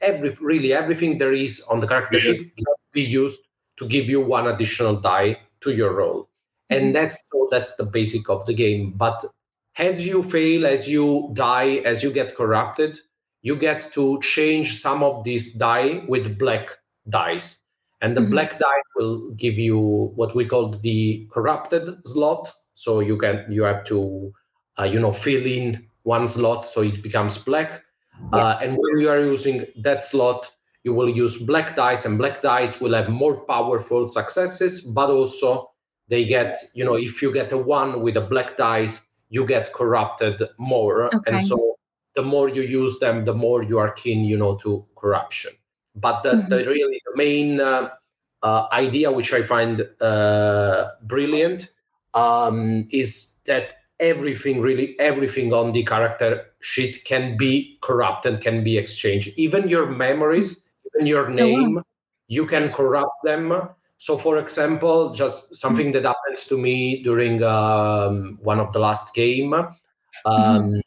every 0.00 0.30
really 0.40 0.72
everything 0.72 1.18
there 1.18 1.32
is 1.32 1.60
on 1.70 1.80
the 1.80 1.88
character 1.88 2.20
sheet 2.20 2.54
can 2.56 2.74
be 2.92 3.02
used 3.02 3.40
to 3.78 3.88
give 3.88 4.06
you 4.08 4.20
one 4.20 4.46
additional 4.46 4.94
die 4.94 5.38
to 5.62 5.72
your 5.72 5.94
role, 5.94 6.28
and 6.70 6.82
mm-hmm. 6.82 6.92
that's 6.92 7.22
so 7.32 7.48
that's 7.50 7.74
the 7.76 7.84
basic 7.84 8.28
of 8.28 8.44
the 8.46 8.54
game. 8.54 8.92
But 8.94 9.24
as 9.78 10.06
you 10.06 10.22
fail, 10.22 10.66
as 10.66 10.86
you 10.88 11.30
die, 11.32 11.82
as 11.84 12.02
you 12.02 12.12
get 12.12 12.36
corrupted, 12.36 13.00
you 13.42 13.56
get 13.56 13.90
to 13.94 14.20
change 14.20 14.80
some 14.80 15.02
of 15.02 15.24
these 15.24 15.54
die 15.54 16.04
with 16.08 16.38
black 16.38 16.70
dice. 17.08 17.58
And 18.00 18.16
the 18.16 18.20
mm-hmm. 18.20 18.30
black 18.30 18.58
dice 18.58 18.88
will 18.96 19.30
give 19.32 19.58
you 19.58 19.78
what 20.14 20.34
we 20.34 20.46
call 20.46 20.70
the 20.70 21.26
corrupted 21.32 21.88
slot. 22.06 22.52
So 22.74 23.00
you 23.00 23.16
can 23.16 23.44
you 23.50 23.62
have 23.64 23.84
to 23.84 24.32
uh, 24.78 24.84
you 24.84 25.00
know 25.00 25.12
fill 25.12 25.46
in 25.46 25.86
one 26.02 26.28
slot 26.28 26.66
so 26.66 26.82
it 26.82 27.02
becomes 27.02 27.38
black. 27.38 27.82
Yeah. 28.32 28.38
Uh, 28.38 28.58
and 28.62 28.76
when 28.78 29.00
you 29.00 29.08
are 29.08 29.20
using 29.20 29.66
that 29.82 30.04
slot, 30.04 30.54
you 30.84 30.94
will 30.94 31.08
use 31.08 31.38
black 31.38 31.74
dice, 31.74 32.04
and 32.04 32.18
black 32.18 32.42
dice 32.42 32.80
will 32.80 32.94
have 32.94 33.08
more 33.08 33.44
powerful 33.46 34.06
successes, 34.06 34.82
but 34.82 35.10
also 35.10 35.70
they 36.08 36.24
get 36.24 36.58
you 36.74 36.84
know 36.84 36.94
if 36.94 37.22
you 37.22 37.32
get 37.32 37.52
a 37.52 37.58
one 37.58 38.02
with 38.02 38.16
a 38.16 38.20
black 38.20 38.56
dice, 38.56 39.02
you 39.30 39.46
get 39.46 39.72
corrupted 39.72 40.42
more, 40.58 41.06
okay. 41.06 41.18
and 41.26 41.40
so 41.40 41.76
the 42.14 42.22
more 42.22 42.48
you 42.48 42.62
use 42.62 42.98
them, 43.00 43.24
the 43.24 43.34
more 43.34 43.62
you 43.62 43.78
are 43.78 43.92
keen 43.92 44.24
you 44.24 44.36
know 44.36 44.56
to 44.56 44.84
corruption. 44.96 45.52
But 45.96 46.22
the, 46.22 46.32
mm-hmm. 46.32 46.48
the 46.48 46.66
really 46.66 47.00
the 47.06 47.16
main 47.16 47.60
uh, 47.60 47.90
uh, 48.42 48.68
idea, 48.72 49.10
which 49.10 49.32
I 49.32 49.42
find 49.42 49.88
uh, 50.00 50.90
brilliant, 51.02 51.70
um, 52.14 52.88
is 52.90 53.36
that 53.46 53.74
everything, 54.00 54.60
really 54.60 54.98
everything 54.98 55.52
on 55.52 55.72
the 55.72 55.84
character 55.84 56.44
sheet 56.60 57.02
can 57.04 57.36
be 57.36 57.78
corrupted, 57.82 58.40
can 58.40 58.64
be 58.64 58.78
exchanged. 58.78 59.30
Even 59.36 59.68
your 59.68 59.86
memories, 59.86 60.62
even 60.94 61.06
your 61.06 61.28
name, 61.28 61.82
you 62.28 62.46
can 62.46 62.68
corrupt 62.68 63.22
them. 63.24 63.68
So, 63.98 64.18
for 64.18 64.38
example, 64.38 65.14
just 65.14 65.54
something 65.54 65.86
mm-hmm. 65.86 66.02
that 66.02 66.04
happens 66.04 66.46
to 66.46 66.58
me 66.58 67.02
during 67.02 67.42
um, 67.42 68.38
one 68.42 68.60
of 68.60 68.72
the 68.72 68.78
last 68.78 69.14
game. 69.14 69.54
Um, 69.54 69.74
mm-hmm. 70.26 70.80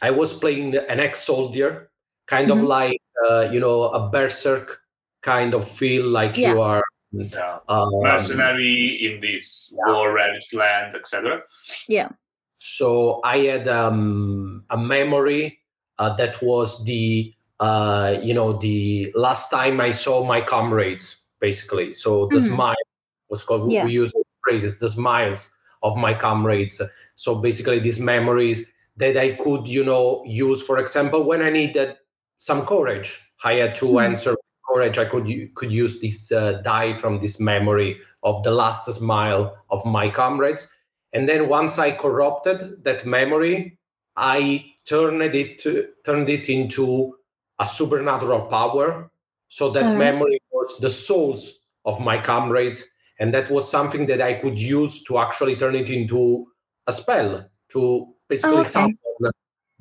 I 0.00 0.10
was 0.10 0.32
playing 0.32 0.76
an 0.76 1.00
ex-soldier, 1.00 1.90
kind 2.26 2.50
mm-hmm. 2.50 2.60
of 2.60 2.64
like 2.66 3.02
uh, 3.28 3.48
you 3.50 3.60
know 3.60 3.84
a 3.90 4.08
berserk 4.08 4.80
kind 5.22 5.54
of 5.54 5.68
feel 5.68 6.06
like 6.06 6.36
yeah. 6.36 6.52
you 6.52 6.60
are 6.60 6.82
yeah. 7.12 7.58
um, 7.68 7.88
mercenary 8.02 8.98
in 9.02 9.20
this 9.20 9.74
yeah. 9.76 9.92
war 9.92 10.12
ravaged 10.12 10.54
land 10.54 10.94
etc 10.94 11.42
yeah 11.88 12.08
so 12.54 13.20
i 13.24 13.38
had 13.38 13.68
um, 13.68 14.64
a 14.70 14.76
memory 14.76 15.58
uh, 15.98 16.14
that 16.16 16.40
was 16.42 16.84
the 16.84 17.32
uh, 17.60 18.18
you 18.22 18.34
know 18.34 18.52
the 18.54 19.12
last 19.14 19.50
time 19.50 19.80
i 19.80 19.90
saw 19.90 20.24
my 20.24 20.40
comrades 20.40 21.16
basically 21.40 21.92
so 21.92 22.26
the 22.28 22.36
mm-hmm. 22.36 22.54
smile 22.54 22.84
was 23.28 23.44
called 23.44 23.70
yeah. 23.70 23.84
we 23.84 23.92
use 23.92 24.12
phrases 24.44 24.78
the 24.78 24.88
smiles 24.88 25.50
of 25.82 25.96
my 25.96 26.14
comrades 26.14 26.80
so 27.16 27.34
basically 27.36 27.78
these 27.78 27.98
memories 27.98 28.66
that 28.96 29.16
i 29.16 29.30
could 29.36 29.66
you 29.68 29.84
know 29.84 30.22
use 30.26 30.62
for 30.62 30.78
example 30.78 31.22
when 31.22 31.42
i 31.42 31.50
needed 31.50 31.96
some 32.42 32.66
courage. 32.66 33.20
I 33.44 33.54
had 33.54 33.76
to 33.76 33.86
mm. 33.86 34.04
answer 34.04 34.36
courage. 34.72 34.98
I 34.98 35.04
could 35.04 35.54
could 35.54 35.72
use 35.72 36.00
this 36.00 36.32
uh, 36.32 36.62
die 36.64 36.94
from 36.94 37.20
this 37.20 37.40
memory 37.40 37.98
of 38.22 38.42
the 38.42 38.50
last 38.50 38.92
smile 38.92 39.56
of 39.70 39.84
my 39.84 40.08
comrades. 40.08 40.68
And 41.12 41.28
then 41.28 41.48
once 41.48 41.78
I 41.78 41.90
corrupted 41.90 42.84
that 42.84 43.04
memory, 43.04 43.78
I 44.16 44.64
turned 44.86 45.22
it 45.22 45.58
to, 45.60 45.88
turned 46.04 46.28
it 46.28 46.48
into 46.48 47.16
a 47.58 47.66
supernatural 47.66 48.46
power. 48.46 49.10
So 49.48 49.70
that 49.70 49.84
mm. 49.84 49.98
memory 49.98 50.40
was 50.50 50.78
the 50.80 50.88
souls 50.88 51.58
of 51.84 52.00
my 52.00 52.16
comrades, 52.16 52.88
and 53.18 53.34
that 53.34 53.50
was 53.50 53.70
something 53.70 54.06
that 54.06 54.22
I 54.22 54.34
could 54.34 54.58
use 54.58 55.04
to 55.04 55.18
actually 55.18 55.56
turn 55.56 55.74
it 55.74 55.90
into 55.90 56.46
a 56.86 56.92
spell 56.92 57.50
to 57.72 58.14
basically 58.28 58.56
oh, 58.56 58.60
okay 58.60 58.96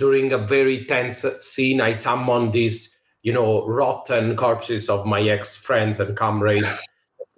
during 0.01 0.33
a 0.33 0.37
very 0.39 0.83
tense 0.85 1.23
scene, 1.41 1.79
I 1.79 1.93
summoned 1.93 2.53
these, 2.53 2.90
you 3.23 3.33
know, 3.33 3.67
rotten 3.67 4.35
corpses 4.35 4.89
of 4.89 5.05
my 5.05 5.21
ex 5.21 5.55
friends 5.55 5.99
and 5.99 6.15
comrades 6.17 6.67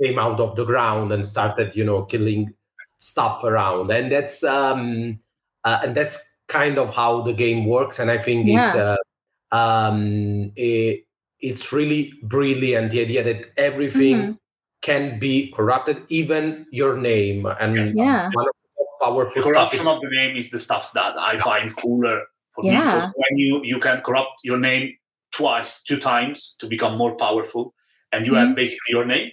came 0.01 0.17
out 0.17 0.39
of 0.39 0.55
the 0.55 0.65
ground 0.65 1.11
and 1.11 1.25
started, 1.25 1.75
you 1.75 1.83
know, 1.83 2.03
killing 2.03 2.53
stuff 2.99 3.43
around. 3.43 3.91
And 3.91 4.11
that's 4.11 4.43
um, 4.43 5.19
uh, 5.63 5.81
and 5.83 5.95
that's 5.95 6.21
kind 6.47 6.77
of 6.77 6.93
how 6.93 7.21
the 7.21 7.33
game 7.33 7.65
works. 7.65 7.99
And 7.99 8.09
I 8.09 8.17
think 8.17 8.47
yeah. 8.47 8.69
it, 8.69 8.75
uh, 8.75 8.97
um, 9.55 10.51
it 10.55 11.05
it's 11.39 11.73
really 11.73 12.13
brilliant. 12.23 12.91
The 12.91 13.01
idea 13.01 13.23
that 13.23 13.51
everything 13.57 14.15
mm-hmm. 14.15 14.31
can 14.81 15.19
be 15.19 15.51
corrupted, 15.51 16.01
even 16.07 16.65
your 16.71 16.95
name. 16.95 17.45
And 17.45 17.75
yes. 17.75 17.93
yeah. 17.93 18.29
One 18.31 18.47
of 18.47 18.53
the 18.53 18.69
most 18.79 19.01
powerful 19.01 19.43
the 19.43 19.49
corruption 19.49 19.87
of 19.87 20.01
the 20.01 20.09
name 20.09 20.37
is 20.37 20.49
the 20.49 20.59
stuff 20.59 20.93
that 20.93 21.17
I 21.17 21.37
find 21.37 21.75
cooler 21.75 22.23
for 22.55 22.63
yeah. 22.63 22.79
me 22.79 22.85
because 22.85 23.13
when 23.15 23.37
you 23.37 23.61
you 23.63 23.79
can 23.79 24.01
corrupt 24.01 24.39
your 24.43 24.57
name 24.57 24.95
twice, 25.33 25.83
two 25.83 25.97
times 25.97 26.55
to 26.59 26.67
become 26.67 26.97
more 26.97 27.15
powerful, 27.15 27.73
and 28.11 28.25
you 28.25 28.33
mm-hmm. 28.33 28.47
have 28.47 28.55
basically 28.55 28.89
your 28.89 29.05
name 29.05 29.31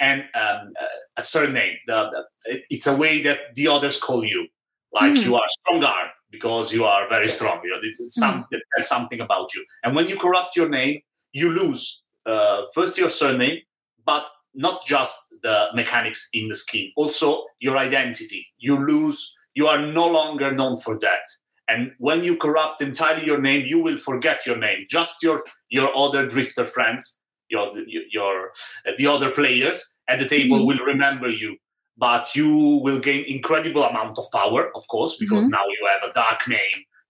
and 0.00 0.24
um, 0.34 0.72
a 1.16 1.22
surname. 1.22 1.76
The, 1.86 2.10
the, 2.44 2.62
it's 2.70 2.86
a 2.86 2.96
way 2.96 3.22
that 3.22 3.54
the 3.54 3.68
others 3.68 4.00
call 4.00 4.24
you, 4.24 4.48
like 4.92 5.12
mm-hmm. 5.12 5.22
you 5.22 5.36
are 5.36 5.48
stronger 5.48 5.94
because 6.30 6.72
you 6.72 6.84
are 6.84 7.08
very 7.08 7.28
strong. 7.28 7.60
You 7.62 7.70
know, 7.70 7.80
it's 7.82 8.14
some, 8.14 8.42
mm-hmm. 8.44 8.56
tells 8.76 8.88
something 8.88 9.20
about 9.20 9.54
you. 9.54 9.64
And 9.84 9.94
when 9.94 10.08
you 10.08 10.18
corrupt 10.18 10.56
your 10.56 10.68
name, 10.68 11.00
you 11.32 11.50
lose 11.50 12.02
uh, 12.26 12.62
first 12.74 12.98
your 12.98 13.10
surname, 13.10 13.58
but 14.04 14.26
not 14.54 14.84
just 14.84 15.34
the 15.42 15.66
mechanics 15.74 16.28
in 16.32 16.48
the 16.48 16.54
scheme, 16.54 16.90
also 16.96 17.44
your 17.60 17.76
identity. 17.76 18.46
You 18.58 18.78
lose. 18.78 19.34
You 19.54 19.66
are 19.66 19.86
no 19.86 20.06
longer 20.06 20.50
known 20.50 20.80
for 20.80 20.98
that 21.00 21.24
and 21.68 21.92
when 21.98 22.24
you 22.24 22.36
corrupt 22.36 22.82
entirely 22.82 23.24
your 23.24 23.40
name, 23.40 23.66
you 23.66 23.80
will 23.80 23.96
forget 23.96 24.44
your 24.46 24.56
name. 24.56 24.86
Just 24.88 25.22
your 25.22 25.42
your 25.68 25.96
other 25.96 26.26
drifter 26.26 26.64
friends, 26.64 27.22
your 27.48 27.72
your 28.10 28.50
the 28.96 29.06
other 29.06 29.30
players 29.30 29.82
at 30.08 30.18
the 30.18 30.28
table 30.28 30.58
mm-hmm. 30.58 30.66
will 30.66 30.84
remember 30.84 31.28
you. 31.28 31.56
But 31.96 32.34
you 32.34 32.80
will 32.82 32.98
gain 32.98 33.24
incredible 33.24 33.84
amount 33.84 34.18
of 34.18 34.24
power, 34.32 34.70
of 34.74 34.82
course, 34.88 35.16
because 35.18 35.44
mm-hmm. 35.44 35.52
now 35.52 35.64
you 35.68 35.88
have 35.92 36.10
a 36.10 36.12
dark 36.12 36.48
name, 36.48 36.58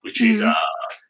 which 0.02 0.20
mm-hmm. 0.20 0.32
is 0.32 0.42
uh, 0.42 0.54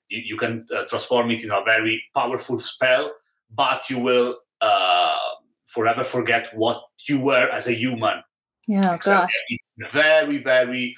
you, 0.08 0.22
you 0.24 0.36
can 0.36 0.64
uh, 0.74 0.84
transform 0.84 1.30
it 1.30 1.42
in 1.42 1.50
a 1.50 1.62
very 1.64 2.02
powerful 2.14 2.58
spell. 2.58 3.12
But 3.50 3.90
you 3.90 3.98
will 3.98 4.38
uh, 4.60 5.18
forever 5.66 6.04
forget 6.04 6.48
what 6.54 6.82
you 7.08 7.18
were 7.18 7.48
as 7.50 7.66
a 7.66 7.74
human. 7.74 8.22
Yeah, 8.68 8.96
gosh, 8.98 9.34
it's 9.48 9.92
very 9.92 10.38
very. 10.38 10.94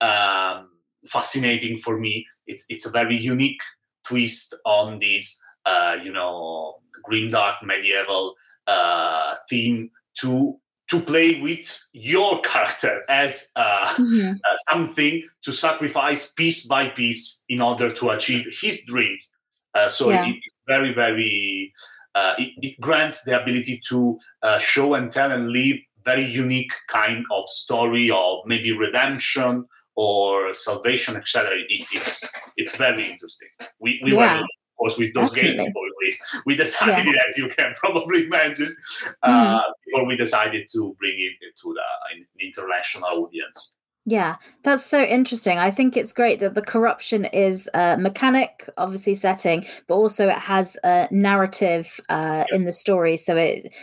Um, 0.00 0.68
fascinating 1.06 1.78
for 1.78 1.98
me. 1.98 2.26
It's 2.46 2.64
it's 2.68 2.86
a 2.86 2.90
very 2.90 3.16
unique 3.16 3.60
twist 4.04 4.54
on 4.64 4.98
this, 4.98 5.40
uh, 5.66 5.96
you 6.02 6.12
know, 6.12 6.76
grimdark 7.08 7.56
medieval 7.62 8.34
uh, 8.66 9.34
theme 9.48 9.90
to 10.20 10.58
to 10.88 11.00
play 11.00 11.40
with 11.40 11.88
your 11.92 12.40
character 12.40 13.02
as 13.08 13.50
uh, 13.56 13.84
mm-hmm. 13.86 14.32
uh, 14.32 14.56
something 14.70 15.22
to 15.42 15.52
sacrifice 15.52 16.32
piece 16.32 16.66
by 16.66 16.88
piece 16.88 17.44
in 17.48 17.60
order 17.60 17.90
to 17.90 18.10
achieve 18.10 18.46
his 18.60 18.84
dreams. 18.86 19.34
Uh, 19.74 19.88
so 19.88 20.10
yeah. 20.10 20.26
it, 20.26 20.36
it's 20.36 20.56
very, 20.66 20.92
very. 20.92 21.72
Uh, 22.14 22.34
it, 22.38 22.52
it, 22.62 22.80
grants 22.80 23.22
the 23.24 23.40
ability 23.40 23.80
to 23.86 24.18
uh, 24.42 24.58
show 24.58 24.94
and 24.94 25.12
tell 25.12 25.30
and 25.30 25.50
live 25.50 25.76
very 26.04 26.24
unique 26.24 26.72
kind 26.88 27.24
of 27.30 27.44
story 27.48 28.10
of 28.10 28.38
maybe 28.46 28.72
redemption 28.72 29.64
or 29.98 30.52
salvation, 30.52 31.16
etc. 31.16 31.50
It, 31.68 31.84
it's 31.92 32.32
it's 32.56 32.76
very 32.76 33.10
interesting. 33.10 33.48
We 33.80 34.00
we 34.04 34.14
yeah. 34.14 34.36
were 34.36 34.42
of 34.42 34.48
course 34.78 34.96
with 34.96 35.12
those 35.12 35.32
games 35.34 35.56
before 35.56 35.88
we 36.00 36.16
we 36.46 36.56
decided, 36.56 37.04
yeah. 37.04 37.20
as 37.28 37.36
you 37.36 37.48
can 37.48 37.74
probably 37.74 38.26
imagine, 38.26 38.76
uh, 39.24 39.28
mm-hmm. 39.28 39.72
before 39.84 40.06
we 40.06 40.16
decided 40.16 40.68
to 40.72 40.94
bring 41.00 41.16
it 41.18 41.56
to 41.62 41.74
the 41.74 42.46
international 42.46 43.08
audience. 43.08 43.76
Yeah, 44.06 44.36
that's 44.62 44.86
so 44.86 45.02
interesting. 45.02 45.58
I 45.58 45.72
think 45.72 45.96
it's 45.96 46.12
great 46.12 46.38
that 46.40 46.54
the 46.54 46.62
corruption 46.62 47.24
is 47.26 47.68
a 47.74 47.98
mechanic, 47.98 48.68
obviously 48.78 49.16
setting, 49.16 49.66
but 49.88 49.96
also 49.96 50.28
it 50.28 50.38
has 50.38 50.78
a 50.84 51.08
narrative 51.10 52.00
uh, 52.08 52.44
yes. 52.50 52.60
in 52.60 52.64
the 52.64 52.72
story. 52.72 53.16
So 53.16 53.36
it, 53.36 53.74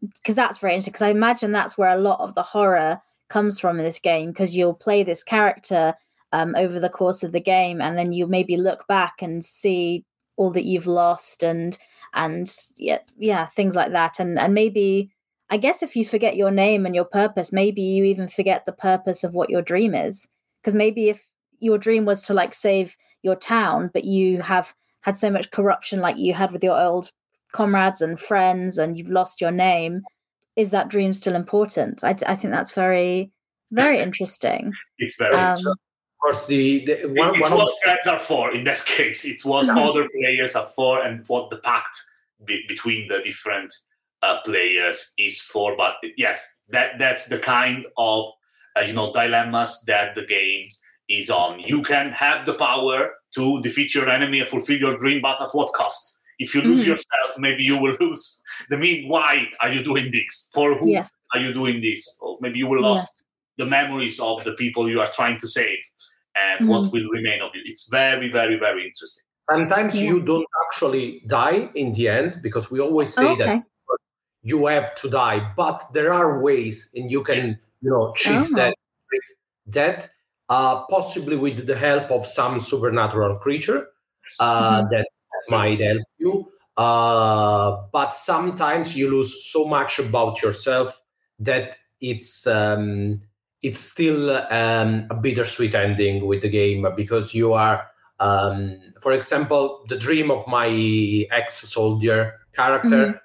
because 0.00 0.36
that's 0.36 0.58
very 0.58 0.74
interesting. 0.74 0.92
Because 0.92 1.02
I 1.02 1.10
imagine 1.10 1.50
that's 1.50 1.76
where 1.76 1.92
a 1.92 2.00
lot 2.00 2.20
of 2.20 2.34
the 2.34 2.42
horror 2.42 3.00
comes 3.28 3.58
from 3.58 3.78
in 3.78 3.84
this 3.84 3.98
game 3.98 4.30
because 4.30 4.56
you'll 4.56 4.74
play 4.74 5.02
this 5.02 5.22
character 5.22 5.94
um, 6.32 6.54
over 6.56 6.78
the 6.78 6.88
course 6.88 7.22
of 7.22 7.32
the 7.32 7.40
game 7.40 7.80
and 7.80 7.96
then 7.98 8.12
you 8.12 8.26
maybe 8.26 8.56
look 8.56 8.86
back 8.86 9.22
and 9.22 9.44
see 9.44 10.04
all 10.36 10.50
that 10.50 10.66
you've 10.66 10.86
lost 10.86 11.42
and 11.42 11.78
and 12.14 12.50
yeah 12.78 12.98
yeah 13.18 13.46
things 13.46 13.76
like 13.76 13.92
that. 13.92 14.20
And 14.20 14.38
and 14.38 14.54
maybe 14.54 15.10
i 15.50 15.56
guess 15.56 15.82
if 15.82 15.94
you 15.94 16.04
forget 16.04 16.36
your 16.36 16.50
name 16.50 16.86
and 16.86 16.94
your 16.94 17.04
purpose 17.04 17.52
maybe 17.52 17.80
you 17.80 18.02
even 18.02 18.26
forget 18.26 18.66
the 18.66 18.72
purpose 18.72 19.22
of 19.22 19.34
what 19.34 19.50
your 19.50 19.62
dream 19.62 19.94
is. 19.94 20.28
Because 20.60 20.74
maybe 20.74 21.08
if 21.08 21.26
your 21.60 21.78
dream 21.78 22.04
was 22.04 22.22
to 22.22 22.34
like 22.34 22.54
save 22.54 22.96
your 23.22 23.36
town 23.36 23.90
but 23.92 24.04
you 24.04 24.42
have 24.42 24.74
had 25.00 25.16
so 25.16 25.30
much 25.30 25.50
corruption 25.52 26.00
like 26.00 26.16
you 26.18 26.34
had 26.34 26.52
with 26.52 26.64
your 26.64 26.78
old 26.78 27.10
comrades 27.52 28.00
and 28.02 28.18
friends 28.18 28.76
and 28.76 28.98
you've 28.98 29.08
lost 29.08 29.40
your 29.40 29.52
name 29.52 30.02
is 30.56 30.70
that 30.70 30.88
dream 30.88 31.14
still 31.14 31.34
important? 31.34 32.02
I, 32.02 32.16
I 32.26 32.36
think 32.36 32.52
that's 32.52 32.72
very, 32.72 33.30
very 33.70 34.00
interesting. 34.00 34.72
it's 34.98 35.16
very. 35.16 35.36
Um, 35.36 35.60
course, 36.26 36.46
the, 36.46 36.84
the 36.84 37.08
one, 37.08 37.34
it, 37.34 37.36
it 37.36 37.40
one 37.40 37.54
was 37.54 37.68
the... 37.68 37.76
friends 37.84 38.06
are 38.06 38.18
for 38.18 38.52
in 38.52 38.64
this 38.64 38.84
case. 38.96 39.24
It 39.24 39.44
was 39.44 39.68
mm-hmm. 39.68 39.78
other 39.78 40.08
players 40.08 40.56
are 40.56 40.68
for, 40.74 41.02
and 41.02 41.24
what 41.28 41.50
the 41.50 41.58
pact 41.58 42.00
be, 42.44 42.64
between 42.68 43.08
the 43.08 43.20
different 43.20 43.72
uh, 44.22 44.40
players 44.44 45.12
is 45.18 45.40
for. 45.40 45.76
But 45.76 45.94
yes, 46.16 46.46
that 46.68 46.98
that's 46.98 47.28
the 47.28 47.38
kind 47.38 47.86
of 47.96 48.28
uh, 48.76 48.82
you 48.82 48.92
know 48.92 49.12
dilemmas 49.12 49.84
that 49.86 50.14
the 50.14 50.24
game 50.24 50.68
is 51.08 51.30
on. 51.30 51.60
You 51.60 51.82
can 51.82 52.10
have 52.10 52.46
the 52.46 52.54
power 52.54 53.12
to 53.34 53.62
defeat 53.62 53.94
your 53.94 54.08
enemy 54.08 54.40
and 54.40 54.48
fulfill 54.48 54.78
your 54.78 54.96
dream, 54.96 55.22
but 55.22 55.40
at 55.40 55.54
what 55.54 55.72
cost? 55.72 56.15
If 56.38 56.54
you 56.54 56.62
lose 56.62 56.80
mm-hmm. 56.80 56.90
yourself, 56.90 57.38
maybe 57.38 57.62
you 57.62 57.78
will 57.78 57.96
lose 58.00 58.42
the 58.68 58.76
mean. 58.76 59.08
Why 59.08 59.48
are 59.60 59.72
you 59.72 59.82
doing 59.82 60.10
this? 60.10 60.50
For 60.52 60.76
who 60.78 60.90
yes. 60.90 61.10
are 61.34 61.40
you 61.40 61.52
doing 61.52 61.80
this? 61.80 62.18
Or 62.20 62.38
maybe 62.40 62.58
you 62.58 62.66
will 62.66 62.82
lose 62.82 63.00
yes. 63.00 63.24
the 63.58 63.66
memories 63.66 64.20
of 64.20 64.44
the 64.44 64.52
people 64.52 64.88
you 64.88 65.00
are 65.00 65.06
trying 65.06 65.38
to 65.38 65.48
save 65.48 65.78
and 66.36 66.60
mm-hmm. 66.60 66.68
what 66.68 66.92
will 66.92 67.08
remain 67.10 67.40
of 67.42 67.54
you. 67.54 67.62
It's 67.64 67.88
very, 67.88 68.30
very, 68.30 68.58
very 68.58 68.86
interesting. 68.86 69.22
Sometimes 69.50 69.94
yeah. 69.94 70.08
you 70.08 70.22
don't 70.22 70.46
actually 70.66 71.22
die 71.26 71.68
in 71.74 71.92
the 71.92 72.08
end 72.08 72.36
because 72.42 72.70
we 72.70 72.80
always 72.80 73.14
say 73.14 73.26
okay. 73.28 73.44
that 73.44 73.62
you 74.42 74.66
have 74.66 74.94
to 74.96 75.08
die, 75.08 75.52
but 75.56 75.84
there 75.92 76.12
are 76.12 76.40
ways 76.40 76.90
and 76.94 77.10
you 77.10 77.22
can, 77.22 77.38
yes. 77.38 77.56
you 77.80 77.90
know, 77.90 78.12
cheat 78.16 78.46
oh. 78.52 78.56
that 78.56 78.74
that 79.68 80.08
uh, 80.48 80.84
possibly 80.88 81.36
with 81.36 81.66
the 81.66 81.76
help 81.76 82.10
of 82.10 82.26
some 82.26 82.60
supernatural 82.60 83.36
creature 83.38 83.88
uh, 84.40 84.80
mm-hmm. 84.80 84.94
that 84.94 85.08
might 85.48 85.80
help 85.80 86.02
you. 86.18 86.50
Uh, 86.76 87.82
but 87.92 88.12
sometimes 88.12 88.94
you 88.94 89.10
lose 89.10 89.46
so 89.50 89.64
much 89.64 89.98
about 89.98 90.42
yourself 90.42 91.00
that 91.38 91.78
it's 92.00 92.46
um, 92.46 93.20
it's 93.62 93.78
still 93.78 94.30
um, 94.30 95.06
a 95.10 95.14
bittersweet 95.14 95.74
ending 95.74 96.26
with 96.26 96.42
the 96.42 96.48
game 96.48 96.86
because 96.94 97.34
you 97.34 97.54
are, 97.54 97.88
um, 98.20 98.78
for 99.00 99.12
example, 99.12 99.84
the 99.88 99.98
dream 99.98 100.30
of 100.30 100.46
my 100.46 100.68
ex-soldier 101.30 102.34
character 102.52 103.06
mm-hmm. 103.06 103.16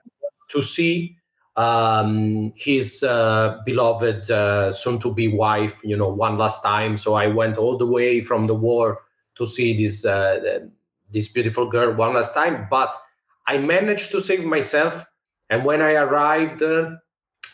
to 0.50 0.62
see 0.62 1.18
um, 1.58 2.54
his 2.56 3.04
uh, 3.04 3.60
beloved 3.66 4.32
uh, 4.32 4.72
soon-to-be 4.72 5.28
wife, 5.36 5.80
you 5.84 5.98
know, 5.98 6.08
one 6.08 6.38
last 6.38 6.64
time. 6.64 6.96
So 6.96 7.14
I 7.14 7.28
went 7.28 7.58
all 7.58 7.78
the 7.78 7.86
way 7.86 8.22
from 8.22 8.48
the 8.48 8.56
war 8.56 9.04
to 9.36 9.46
see 9.46 9.76
this 9.78 10.06
uh, 10.06 10.60
this 11.12 11.30
beautiful 11.30 11.70
girl 11.70 11.94
one 11.94 12.14
last 12.14 12.34
time. 12.34 12.68
But 12.70 12.96
I 13.48 13.58
managed 13.58 14.12
to 14.12 14.22
save 14.22 14.44
myself, 14.44 15.06
and 15.50 15.66
when 15.66 15.82
I 15.82 15.94
arrived, 15.94 16.62
uh, 16.64 16.92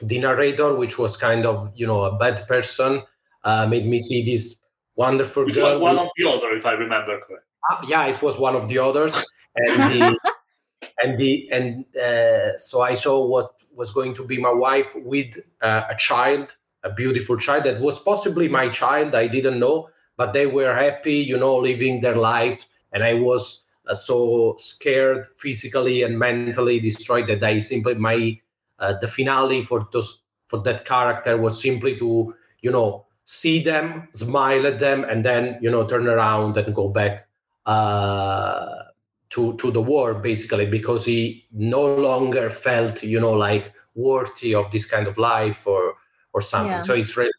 the 0.01 0.19
narrator, 0.19 0.75
which 0.75 0.97
was 0.97 1.17
kind 1.17 1.45
of 1.45 1.71
you 1.75 1.87
know 1.87 2.03
a 2.03 2.17
bad 2.17 2.47
person, 2.47 3.03
uh, 3.43 3.67
made 3.67 3.85
me 3.85 3.99
see 3.99 4.23
this 4.23 4.61
wonderful 4.95 5.45
which 5.45 5.55
girl. 5.55 5.79
was 5.79 5.81
one 5.81 5.99
of 5.99 6.07
the 6.17 6.29
other, 6.29 6.51
if 6.55 6.65
I 6.65 6.73
remember 6.73 7.17
correctly. 7.19 7.37
Ah, 7.69 7.81
yeah, 7.87 8.05
it 8.07 8.21
was 8.21 8.37
one 8.37 8.55
of 8.55 8.67
the 8.67 8.77
others, 8.79 9.25
and 9.55 9.91
the 9.91 10.19
and 11.03 11.17
the 11.17 11.49
and 11.51 11.85
uh, 11.95 12.57
so 12.57 12.81
I 12.81 12.93
saw 12.95 13.25
what 13.25 13.51
was 13.73 13.91
going 13.91 14.13
to 14.15 14.25
be 14.25 14.37
my 14.37 14.51
wife 14.51 14.93
with 14.95 15.37
uh, 15.61 15.83
a 15.89 15.95
child, 15.95 16.57
a 16.83 16.91
beautiful 16.91 17.37
child 17.37 17.63
that 17.65 17.79
was 17.79 17.99
possibly 17.99 18.47
my 18.47 18.69
child. 18.69 19.15
I 19.15 19.27
didn't 19.27 19.59
know, 19.59 19.89
but 20.17 20.33
they 20.33 20.47
were 20.47 20.73
happy, 20.73 21.15
you 21.15 21.37
know, 21.37 21.57
living 21.57 22.01
their 22.01 22.15
life, 22.15 22.65
and 22.91 23.03
I 23.03 23.13
was 23.13 23.65
uh, 23.87 23.93
so 23.93 24.55
scared, 24.57 25.27
physically 25.37 26.03
and 26.03 26.17
mentally 26.17 26.79
destroyed 26.79 27.27
that 27.27 27.43
I 27.43 27.59
simply 27.59 27.95
my 27.95 28.39
uh, 28.79 28.93
the 28.99 29.07
finale 29.07 29.63
for 29.63 29.87
those 29.91 30.21
for 30.45 30.61
that 30.61 30.85
character 30.85 31.37
was 31.37 31.61
simply 31.61 31.97
to 31.97 32.35
you 32.61 32.71
know 32.71 33.05
see 33.25 33.61
them, 33.61 34.07
smile 34.13 34.65
at 34.65 34.79
them, 34.79 35.03
and 35.03 35.23
then 35.23 35.59
you 35.61 35.69
know 35.69 35.85
turn 35.85 36.07
around 36.07 36.57
and 36.57 36.73
go 36.73 36.89
back 36.89 37.27
uh, 37.65 38.83
to 39.29 39.55
to 39.57 39.71
the 39.71 39.81
war 39.81 40.13
basically 40.13 40.65
because 40.65 41.05
he 41.05 41.45
no 41.51 41.85
longer 41.95 42.49
felt 42.49 43.03
you 43.03 43.19
know 43.19 43.33
like 43.33 43.73
worthy 43.95 44.55
of 44.55 44.69
this 44.71 44.85
kind 44.85 45.07
of 45.07 45.17
life 45.17 45.65
or 45.67 45.95
or 46.33 46.41
something 46.41 46.71
yeah. 46.71 46.79
so 46.79 46.93
it's 46.93 47.17
really 47.17 47.31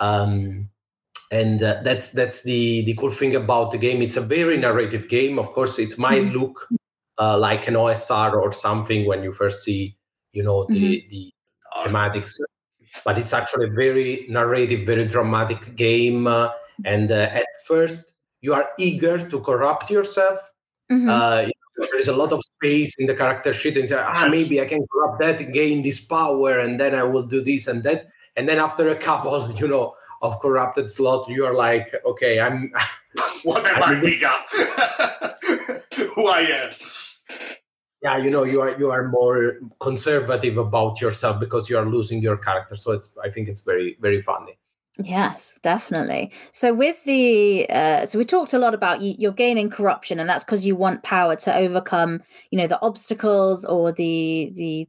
um 0.00 0.68
and 1.30 1.62
uh, 1.62 1.80
that's 1.82 2.12
that's 2.12 2.42
the 2.42 2.82
the 2.82 2.94
cool 2.94 3.10
thing 3.10 3.34
about 3.34 3.70
the 3.70 3.78
game 3.78 4.02
it's 4.02 4.16
a 4.16 4.20
very 4.20 4.56
narrative 4.56 5.08
game 5.08 5.38
of 5.38 5.48
course 5.50 5.78
it 5.78 5.98
might 5.98 6.22
mm-hmm. 6.22 6.36
look 6.36 6.68
uh, 7.18 7.38
like 7.38 7.66
an 7.66 7.74
osr 7.74 8.34
or 8.34 8.52
something 8.52 9.06
when 9.06 9.22
you 9.22 9.32
first 9.32 9.64
see 9.64 9.96
you 10.32 10.42
know 10.42 10.64
the 10.68 10.74
mm-hmm. 10.74 11.08
the 11.10 11.32
thematics 11.82 12.38
but 13.04 13.18
it's 13.18 13.32
actually 13.32 13.66
a 13.66 13.70
very 13.70 14.26
narrative 14.28 14.86
very 14.86 15.06
dramatic 15.06 15.74
game 15.76 16.26
uh, 16.26 16.50
and 16.84 17.10
uh, 17.10 17.30
at 17.32 17.46
first 17.66 18.12
you 18.40 18.52
are 18.52 18.70
eager 18.78 19.18
to 19.18 19.40
corrupt 19.40 19.90
yourself 19.90 20.38
Mm-hmm. 20.90 21.08
Uh, 21.08 21.50
there's 21.92 22.08
a 22.08 22.16
lot 22.16 22.32
of 22.32 22.40
space 22.42 22.94
in 22.98 23.06
the 23.06 23.14
character 23.14 23.52
sheet, 23.52 23.76
and 23.76 23.88
say, 23.88 23.96
ah, 23.98 24.28
maybe 24.30 24.60
I 24.60 24.66
can 24.66 24.84
grab 24.88 25.18
that 25.20 25.52
gain 25.52 25.82
this 25.82 26.00
power, 26.00 26.58
and 26.58 26.78
then 26.78 26.94
I 26.94 27.02
will 27.02 27.26
do 27.26 27.42
this 27.42 27.66
and 27.66 27.82
that. 27.84 28.06
And 28.36 28.48
then 28.48 28.58
after 28.58 28.88
a 28.88 28.96
couple, 28.96 29.50
you 29.56 29.68
know, 29.68 29.94
of 30.24 30.40
corrupted 30.40 30.90
slot, 30.90 31.28
you 31.28 31.44
are 31.44 31.54
like, 31.54 31.94
okay, 32.04 32.40
I'm. 32.40 32.72
what 33.44 33.64
am 33.66 33.82
I 33.82 33.94
become? 34.00 34.42
Who 36.16 36.26
I 36.28 36.40
am? 36.40 36.70
Yeah, 38.02 38.16
you 38.18 38.30
know, 38.30 38.44
you 38.44 38.60
are 38.60 38.76
you 38.78 38.90
are 38.90 39.08
more 39.08 39.60
conservative 39.80 40.58
about 40.58 41.00
yourself 41.00 41.38
because 41.40 41.70
you 41.70 41.78
are 41.78 41.86
losing 41.86 42.20
your 42.20 42.36
character. 42.36 42.76
So 42.76 42.92
it's 42.92 43.16
I 43.22 43.30
think 43.30 43.48
it's 43.48 43.60
very 43.60 43.96
very 44.00 44.20
funny. 44.22 44.58
Yes, 44.98 45.58
definitely. 45.62 46.32
So 46.52 46.72
with 46.72 47.02
the 47.04 47.66
uh, 47.68 48.06
so 48.06 48.18
we 48.18 48.24
talked 48.24 48.54
a 48.54 48.58
lot 48.58 48.74
about 48.74 49.00
you, 49.00 49.14
you're 49.18 49.32
gaining 49.32 49.68
corruption, 49.68 50.20
and 50.20 50.28
that's 50.28 50.44
because 50.44 50.66
you 50.66 50.76
want 50.76 51.02
power 51.02 51.36
to 51.36 51.56
overcome, 51.56 52.22
you 52.50 52.58
know, 52.58 52.66
the 52.66 52.80
obstacles 52.80 53.64
or 53.64 53.92
the 53.92 54.52
the 54.54 54.88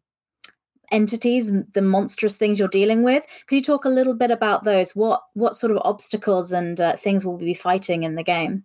entities, 0.92 1.52
the 1.74 1.82
monstrous 1.82 2.38
things 2.38 2.60
you're 2.60 2.68
dealing 2.68 3.04
with. 3.04 3.26
Could 3.48 3.56
you 3.56 3.64
talk 3.64 3.86
a 3.86 3.90
little 3.90 4.14
bit 4.14 4.32
about 4.32 4.64
those? 4.64 4.96
What 4.96 5.22
what 5.34 5.56
sort 5.56 5.72
of 5.72 5.80
obstacles 5.84 6.52
and 6.52 6.80
uh, 6.80 6.96
things 6.96 7.26
will 7.26 7.38
we 7.38 7.46
be 7.46 7.54
fighting 7.54 8.04
in 8.04 8.16
the 8.16 8.24
game? 8.24 8.64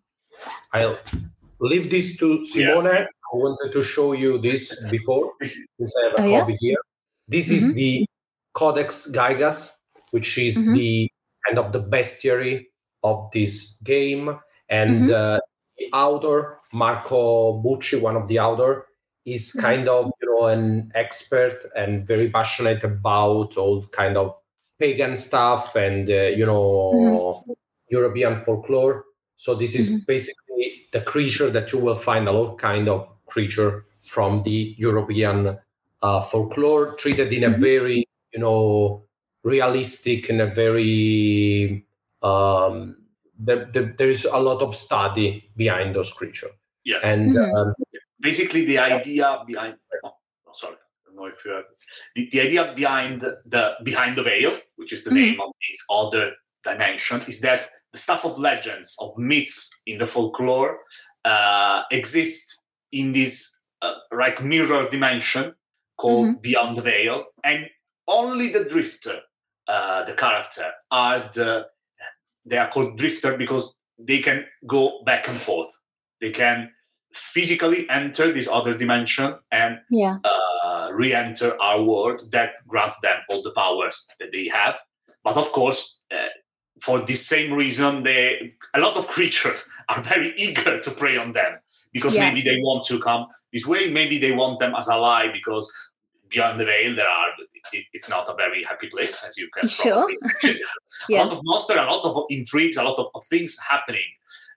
I'll 0.73 0.99
leave 1.61 1.91
this 1.91 2.17
to 2.19 2.45
Simone. 2.45 2.85
Yeah. 2.85 3.07
I 3.33 3.37
wanted 3.37 3.73
to 3.73 3.83
show 3.83 4.13
you 4.13 4.39
this 4.39 4.75
before, 4.91 5.33
since 5.43 5.95
I 6.03 6.05
have 6.07 6.13
a 6.15 6.23
oh, 6.23 6.41
copy 6.41 6.53
yeah? 6.53 6.59
here. 6.61 6.79
This 7.29 7.49
mm-hmm. 7.49 7.69
is 7.69 7.75
the 7.75 8.07
Codex 8.55 9.09
Gigas, 9.13 9.71
which 10.11 10.37
is 10.37 10.57
mm-hmm. 10.57 10.75
the 10.75 11.11
kind 11.47 11.59
of 11.59 11.73
the 11.73 11.81
bestiary 11.81 12.67
of 13.05 13.31
this 13.33 13.79
game. 13.85 14.37
And 14.69 15.07
mm-hmm. 15.07 15.13
uh, 15.13 15.39
the 15.79 15.93
author, 15.93 16.59
Marco 16.73 17.63
Bucci, 17.63 18.01
one 18.01 18.17
of 18.17 18.27
the 18.27 18.41
author, 18.41 18.87
is 19.25 19.49
mm-hmm. 19.49 19.61
kind 19.61 19.89
of 19.89 20.11
you 20.21 20.29
know 20.29 20.47
an 20.47 20.91
expert 20.95 21.65
and 21.77 22.07
very 22.07 22.31
passionate 22.31 22.83
about 22.85 23.57
all 23.57 23.87
kind 23.89 24.17
of 24.17 24.35
pagan 24.79 25.17
stuff 25.17 25.77
and 25.77 26.11
uh, 26.11 26.31
you 26.35 26.47
know 26.47 26.93
mm-hmm. 26.95 27.53
European 27.91 28.41
folklore. 28.43 29.05
So 29.37 29.55
this 29.55 29.75
is 29.75 29.91
mm-hmm. 29.91 30.05
basically 30.07 30.87
the 30.93 31.01
creature 31.01 31.51
that 31.51 31.73
you 31.73 31.79
will 31.79 31.97
find 31.97 32.29
a 32.29 32.33
lot 32.33 32.59
kind 32.59 32.89
of 32.89 33.09
creature 33.27 33.85
from 34.07 34.43
the 34.43 34.75
European 34.79 35.59
uh, 36.03 36.21
folklore, 36.23 36.95
treated 36.97 37.33
in 37.33 37.45
a 37.45 37.51
mm-hmm. 37.51 37.61
very 37.61 38.09
you 38.33 38.41
know 38.41 39.05
realistic 39.43 40.29
and 40.29 40.41
a 40.41 40.47
very 40.47 41.87
um, 42.23 42.97
the, 43.39 43.69
the, 43.73 43.95
there's 43.97 44.25
a 44.27 44.37
lot 44.39 44.61
of 44.61 44.77
study 44.77 45.51
behind 45.57 45.95
those 45.95 46.13
creatures. 46.13 46.51
Yes, 46.85 47.03
and 47.05 47.33
mm-hmm. 47.33 47.55
um, 47.57 47.75
basically 48.21 48.65
the 48.65 48.79
idea 48.79 49.43
behind. 49.47 49.75
Oh, 50.05 50.11
oh, 50.47 50.53
sorry, 50.53 50.75
I 50.75 51.07
don't 51.07 51.17
know 51.17 51.27
if 51.27 51.45
you 51.45 51.53
have 51.53 51.65
the, 52.15 52.29
the 52.31 52.41
idea 52.41 52.73
behind 52.77 53.21
the 53.21 53.75
behind 53.83 54.17
the 54.17 54.23
veil, 54.23 54.59
which 54.77 54.93
is 54.93 55.05
the 55.05 55.11
mm-hmm. 55.11 55.21
name 55.21 55.41
of 55.41 55.51
this 55.69 55.81
other 55.91 56.33
dimension, 56.65 57.23
is 57.23 57.41
that 57.41 57.71
the 57.93 57.99
stuff 57.99 58.25
of 58.25 58.39
legends 58.39 58.97
of 59.01 59.17
myths 59.19 59.71
in 59.87 59.99
the 59.99 60.07
folklore 60.07 60.79
uh, 61.25 61.83
exists 61.91 62.65
in 62.93 63.13
this 63.13 63.57
uh, 63.83 63.95
like 64.13 64.43
mirror 64.43 64.89
dimension 64.91 65.55
called 65.97 66.29
mm-hmm. 66.29 66.41
beyond 66.41 66.77
the 66.77 66.83
veil, 66.83 67.25
and 67.45 67.69
only 68.07 68.49
the 68.49 68.65
drifter 68.65 69.21
uh, 69.69 70.05
the 70.05 70.15
character 70.15 70.71
are 70.91 71.31
the 71.33 71.67
they 72.47 72.59
are 72.59 72.69
called 72.69 72.99
drifter 72.99 73.37
because 73.37 73.79
they 73.99 74.19
can 74.19 74.45
go 74.67 75.03
back 75.05 75.29
and 75.29 75.41
forth. 75.41 75.71
They 76.21 76.31
can 76.31 76.71
physically 77.13 77.89
enter 77.91 78.33
this 78.33 78.49
other 78.49 78.77
dimension 78.77 79.35
and 79.51 79.81
yeah. 79.91 80.19
uh, 80.25 80.91
re-enter 80.93 81.61
our 81.61 81.83
world. 81.83 82.31
That 82.31 82.55
grants 82.67 83.01
them 83.01 83.19
all 83.29 83.43
the 83.43 83.53
powers 83.53 84.09
that 84.19 84.33
they 84.33 84.49
have. 84.49 84.79
But 85.23 85.37
of 85.37 85.51
course, 85.53 85.99
uh, 86.11 86.29
for 86.81 87.01
this 87.01 87.27
same 87.27 87.53
reason, 87.53 88.03
they 88.03 88.55
a 88.75 88.81
lot 88.81 88.97
of 88.97 89.07
creatures 89.09 89.65
are 89.89 90.01
very 90.03 90.35
eager 90.37 90.81
to 90.81 90.91
prey 90.91 91.17
on 91.17 91.33
them 91.33 91.59
because 91.93 92.15
yes. 92.15 92.35
maybe 92.35 92.49
they 92.49 92.61
want 92.63 92.87
to 92.87 93.01
come 93.01 93.27
this 93.53 93.67
way. 93.67 93.91
Maybe 93.91 94.19
they 94.19 94.33
want 94.33 94.59
them 94.59 94.75
as 94.75 94.89
ally 94.89 95.31
because 95.33 95.71
beyond 96.29 96.61
the 96.61 96.65
veil, 96.65 96.95
there 96.95 97.09
are 97.09 97.29
it, 97.73 97.85
it's 97.93 98.09
not 98.09 98.29
a 98.29 98.35
very 98.35 98.63
happy 98.63 98.89
place, 98.89 99.17
as 99.27 99.37
you 99.37 99.49
can 99.53 99.69
sure. 99.69 100.11
yeah. 101.09 101.23
A 101.23 101.25
lot 101.25 101.33
of 101.33 101.41
monster, 101.43 101.75
a 101.77 101.85
lot 101.85 102.05
of 102.05 102.25
intrigues, 102.31 102.77
a 102.77 102.83
lot 102.83 102.99
of, 102.99 103.09
of 103.15 103.25
things 103.27 103.59
happening. 103.59 104.07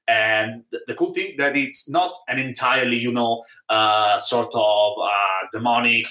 And 0.08 0.64
the, 0.88 0.94
cool 0.96 1.14
thing 1.14 1.36
that 1.38 1.56
it's 1.56 1.90
not 1.90 2.14
an 2.28 2.38
entirely, 2.38 2.98
you 2.98 3.12
know, 3.12 3.44
uh, 3.70 4.18
sort 4.20 4.50
of 4.54 4.94
uh, 5.02 5.48
demonic 5.54 6.08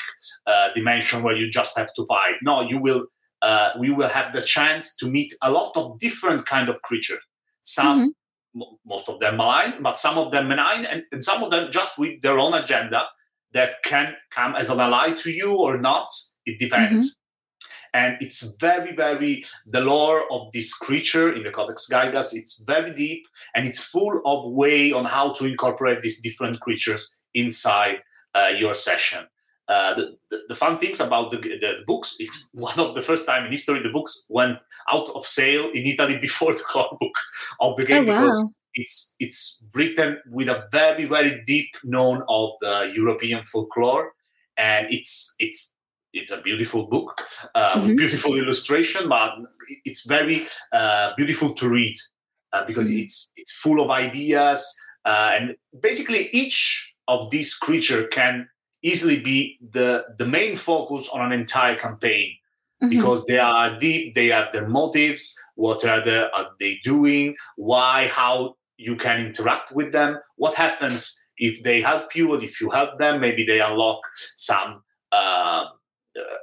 uh, 0.46 0.68
dimension 0.74 1.22
where 1.22 1.36
you 1.36 1.50
just 1.50 1.76
have 1.76 1.92
to 1.94 2.06
fight. 2.06 2.36
No, 2.42 2.62
you 2.62 2.78
will. 2.78 3.06
Uh, 3.42 3.70
we 3.78 3.90
will 3.90 4.08
have 4.08 4.32
the 4.32 4.40
chance 4.40 4.96
to 4.96 5.10
meet 5.10 5.34
a 5.42 5.50
lot 5.50 5.72
of 5.76 5.98
different 5.98 6.46
kind 6.46 6.68
of 6.68 6.80
creatures. 6.82 7.20
Some, 7.60 8.14
mm-hmm. 8.54 8.62
m- 8.62 8.78
most 8.86 9.08
of 9.08 9.18
them 9.18 9.36
malign, 9.36 9.82
but 9.82 9.98
some 9.98 10.16
of 10.16 10.30
them 10.30 10.48
benign, 10.48 10.86
and, 10.86 11.02
and 11.10 11.22
some 11.22 11.42
of 11.42 11.50
them 11.50 11.70
just 11.70 11.98
with 11.98 12.22
their 12.22 12.38
own 12.38 12.54
agenda 12.54 13.04
that 13.52 13.82
can 13.84 14.14
come 14.30 14.54
as 14.54 14.70
an 14.70 14.80
ally 14.80 15.12
to 15.12 15.30
you 15.30 15.54
or 15.54 15.76
not. 15.76 16.08
It 16.46 16.58
depends. 16.58 17.02
Mm-hmm 17.02 17.21
and 17.94 18.16
it's 18.20 18.56
very 18.56 18.94
very 18.94 19.44
the 19.66 19.80
lore 19.80 20.24
of 20.30 20.50
this 20.52 20.74
creature 20.74 21.32
in 21.32 21.42
the 21.42 21.50
codex 21.50 21.86
Gigas 21.90 22.34
it's 22.34 22.62
very 22.62 22.92
deep 22.92 23.26
and 23.54 23.66
it's 23.66 23.82
full 23.82 24.20
of 24.24 24.50
way 24.52 24.92
on 24.92 25.04
how 25.04 25.32
to 25.34 25.46
incorporate 25.46 26.00
these 26.00 26.20
different 26.20 26.60
creatures 26.60 27.10
inside 27.34 27.98
uh, 28.34 28.52
your 28.56 28.74
session 28.74 29.26
uh, 29.68 29.94
the, 29.94 30.16
the, 30.30 30.40
the, 30.48 30.54
fun 30.54 30.76
things 30.78 31.00
about 31.00 31.30
the, 31.30 31.36
the, 31.36 31.58
the, 31.78 31.84
books 31.86 32.16
it's 32.18 32.48
one 32.52 32.78
of 32.78 32.94
the 32.94 33.02
first 33.02 33.26
time 33.26 33.44
in 33.44 33.52
history 33.52 33.82
the 33.82 33.88
books 33.88 34.26
went 34.28 34.60
out 34.90 35.08
of 35.10 35.26
sale 35.26 35.70
in 35.74 35.86
italy 35.86 36.16
before 36.20 36.52
the 36.54 36.62
core 36.62 36.96
book 37.00 37.14
of 37.60 37.76
the 37.76 37.84
game 37.84 38.08
oh, 38.08 38.12
wow. 38.12 38.20
because 38.20 38.44
it's 38.74 39.14
it's 39.18 39.62
written 39.74 40.18
with 40.30 40.48
a 40.48 40.66
very 40.72 41.04
very 41.04 41.42
deep 41.44 41.70
known 41.84 42.22
of 42.28 42.50
the 42.60 42.90
european 42.94 43.44
folklore 43.44 44.12
and 44.56 44.86
it's 44.90 45.34
it's 45.38 45.74
it's 46.12 46.30
a 46.30 46.40
beautiful 46.40 46.86
book 46.86 47.20
uh, 47.54 47.74
mm-hmm. 47.74 47.88
with 47.88 47.96
beautiful 47.96 48.36
illustration, 48.36 49.08
but 49.08 49.30
it's 49.84 50.06
very 50.06 50.46
uh, 50.72 51.12
beautiful 51.16 51.54
to 51.54 51.68
read 51.68 51.96
uh, 52.52 52.64
because 52.66 52.88
mm-hmm. 52.88 53.00
it's 53.00 53.30
it's 53.36 53.52
full 53.52 53.80
of 53.80 53.90
ideas 53.90 54.78
uh, 55.04 55.32
and 55.34 55.56
basically 55.80 56.28
each 56.32 56.94
of 57.08 57.30
these 57.30 57.54
creature 57.54 58.06
can 58.08 58.48
easily 58.82 59.20
be 59.20 59.58
the 59.70 60.04
the 60.18 60.26
main 60.26 60.56
focus 60.56 61.08
on 61.12 61.20
an 61.24 61.32
entire 61.32 61.76
campaign 61.76 62.36
mm-hmm. 62.82 62.90
because 62.90 63.24
they 63.26 63.38
are 63.38 63.78
deep, 63.78 64.14
they 64.14 64.28
have 64.28 64.52
their 64.52 64.68
motives, 64.68 65.34
what 65.54 65.84
are, 65.84 66.00
the, 66.00 66.30
are 66.34 66.50
they 66.58 66.78
doing, 66.82 67.36
why, 67.56 68.08
how 68.08 68.56
you 68.76 68.96
can 68.96 69.20
interact 69.20 69.72
with 69.72 69.92
them, 69.92 70.18
what 70.36 70.54
happens 70.54 71.20
if 71.36 71.62
they 71.62 71.80
help 71.80 72.14
you 72.14 72.34
and 72.34 72.42
if 72.42 72.60
you 72.60 72.70
help 72.70 72.98
them, 72.98 73.20
maybe 73.20 73.44
they 73.44 73.60
unlock 73.60 74.00
some. 74.36 74.82
Uh, 75.10 75.64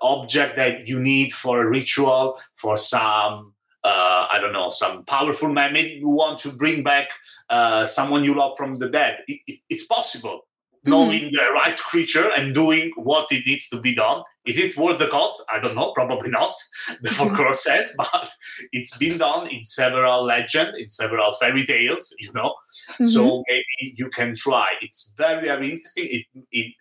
object 0.02 0.56
that 0.56 0.88
you 0.88 1.00
need 1.00 1.34
for 1.34 1.62
a 1.62 1.70
ritual, 1.70 2.40
for 2.56 2.78
some 2.78 3.54
uh, 3.84 4.28
I 4.32 4.40
don't 4.40 4.54
know, 4.54 4.70
some 4.70 5.06
powerful 5.06 5.50
man. 5.50 5.74
Maybe 5.74 5.92
you 5.92 6.10
want 6.10 6.40
to 6.40 6.52
bring 6.52 6.84
back 6.84 7.12
uh, 7.50 7.86
someone 7.86 8.24
you 8.24 8.36
love 8.36 8.58
from 8.58 8.76
the 8.76 8.90
dead. 8.90 9.20
It, 9.28 9.42
it, 9.48 9.60
it's 9.70 9.86
possible. 9.86 10.42
Mm-hmm. 10.86 10.92
Knowing 10.92 11.32
the 11.32 11.50
right 11.54 11.78
creature 11.78 12.30
and 12.38 12.54
doing 12.54 12.92
what 12.96 13.32
it 13.32 13.46
needs 13.46 13.68
to 13.70 13.80
be 13.80 13.94
done. 13.94 14.24
Is 14.46 14.58
it 14.58 14.78
worth 14.78 14.98
the 14.98 15.08
cost? 15.08 15.44
I 15.50 15.60
don't 15.60 15.76
know. 15.76 15.92
Probably 15.96 16.30
not. 16.30 16.56
The 17.02 17.12
folklore 17.12 17.54
says, 17.54 17.94
but 17.98 18.32
it's 18.72 18.98
been 18.98 19.18
done 19.18 19.48
in 19.48 19.64
several 19.64 20.24
legend, 20.24 20.78
in 20.78 20.90
several 20.90 21.32
fairy 21.34 21.66
tales. 21.66 22.14
You 22.20 22.34
know, 22.34 22.56
mm-hmm. 22.92 23.04
so 23.06 23.44
maybe 23.48 23.94
you 23.96 24.10
can 24.10 24.36
try. 24.36 24.68
It's 24.82 25.14
very, 25.18 25.48
very 25.48 25.72
interesting. 25.72 26.08
It, 26.10 26.26
it 26.52 26.74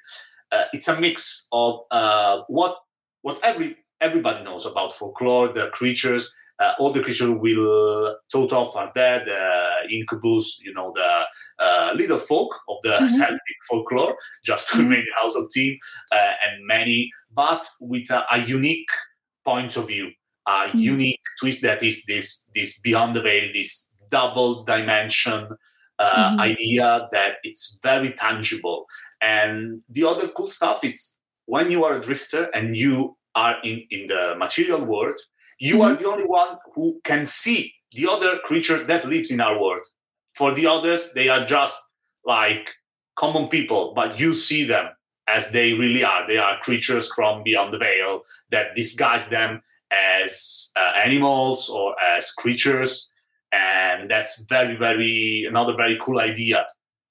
uh, 0.53 0.65
it's 0.73 0.89
a 0.89 1.01
mix 1.01 1.47
of 1.53 1.81
uh, 1.91 2.43
what 2.49 2.77
what 3.23 3.41
every 3.43 3.77
everybody 4.01 4.45
knows 4.45 4.67
about 4.67 4.93
folklore, 4.93 5.53
the 5.53 5.69
creatures. 5.69 6.33
Uh, 6.61 6.73
all 6.81 6.93
the 6.93 7.01
creatures 7.01 7.31
will 7.31 8.17
off 8.35 8.75
are 8.75 8.91
there, 8.93 9.25
the 9.25 9.95
incubus, 9.95 10.61
you 10.65 10.75
know, 10.75 10.93
the 10.93 11.23
uh, 11.63 11.93
little 11.95 12.19
folk 12.19 12.53
of 12.69 12.79
the 12.83 12.89
mm-hmm. 12.89 13.07
Celtic 13.07 13.59
folklore, 13.71 14.17
just 14.45 14.69
mm-hmm. 14.71 14.89
many 14.89 15.07
household 15.17 15.49
team 15.53 15.79
uh, 16.11 16.33
and 16.45 16.67
many, 16.67 17.13
but 17.33 17.65
with 17.81 18.11
a, 18.11 18.25
a, 18.33 18.39
unique 18.39 18.91
point 19.45 19.77
of 19.77 19.87
view, 19.87 20.11
a 20.49 20.51
mm-hmm. 20.51 20.79
unique 20.79 21.21
twist 21.39 21.63
that 21.63 21.81
is 21.85 22.05
this 22.07 22.47
this 22.57 22.81
beyond 22.81 23.15
the 23.15 23.23
veil, 23.23 23.49
this 23.53 23.95
double 24.11 24.65
dimension 24.65 25.49
uh, 25.99 26.31
mm-hmm. 26.31 26.41
idea 26.41 27.09
that 27.13 27.35
it's 27.43 27.81
very 27.83 28.13
tangible 28.13 28.87
and 29.21 29.83
the 29.89 30.05
other 30.05 30.29
cool 30.29 30.49
stuff 30.49 30.85
is 30.85 31.19
when 31.47 31.71
you 31.71 31.85
are 31.85 31.97
a 31.97 32.01
drifter 32.01 32.45
and 32.55 32.77
you 32.77 33.17
are 33.35 33.57
in, 33.65 33.83
in 33.91 34.07
the 34.07 34.35
material 34.37 34.85
world, 34.85 35.19
you 35.59 35.77
mm-hmm. 35.77 35.83
are 35.83 35.97
the 35.97 36.09
only 36.09 36.25
one 36.25 36.59
who 36.75 37.01
can 37.05 37.25
see 37.27 37.73
the 37.93 38.07
other 38.09 38.39
creature 38.45 38.85
that 38.85 39.09
lives 39.09 39.31
in 39.31 39.41
our 39.41 39.61
world. 39.61 39.85
For 40.35 40.53
the 40.53 40.67
others, 40.67 41.13
they 41.15 41.29
are 41.29 41.45
just 41.45 41.95
like 42.25 42.71
common 43.17 43.49
people, 43.49 43.93
but 43.95 44.21
you 44.21 44.35
see 44.35 44.65
them 44.65 44.91
as 45.27 45.51
they 45.51 45.75
really 45.75 46.05
are. 46.05 46.27
They 46.27 46.37
are 46.37 46.61
creatures 46.61 47.11
from 47.13 47.43
beyond 47.43 47.73
the 47.73 47.79
veil 47.79 48.23
that 48.51 48.77
disguise 48.77 49.29
them 49.29 49.63
as 49.91 50.71
uh, 50.77 50.93
animals 50.97 51.69
or 51.69 51.95
as 52.01 52.31
creatures. 52.33 53.11
And 53.53 54.11
that's 54.11 54.45
very, 54.47 54.77
very, 54.77 55.47
another 55.49 55.75
very 55.75 55.99
cool 56.01 56.21
idea 56.21 56.67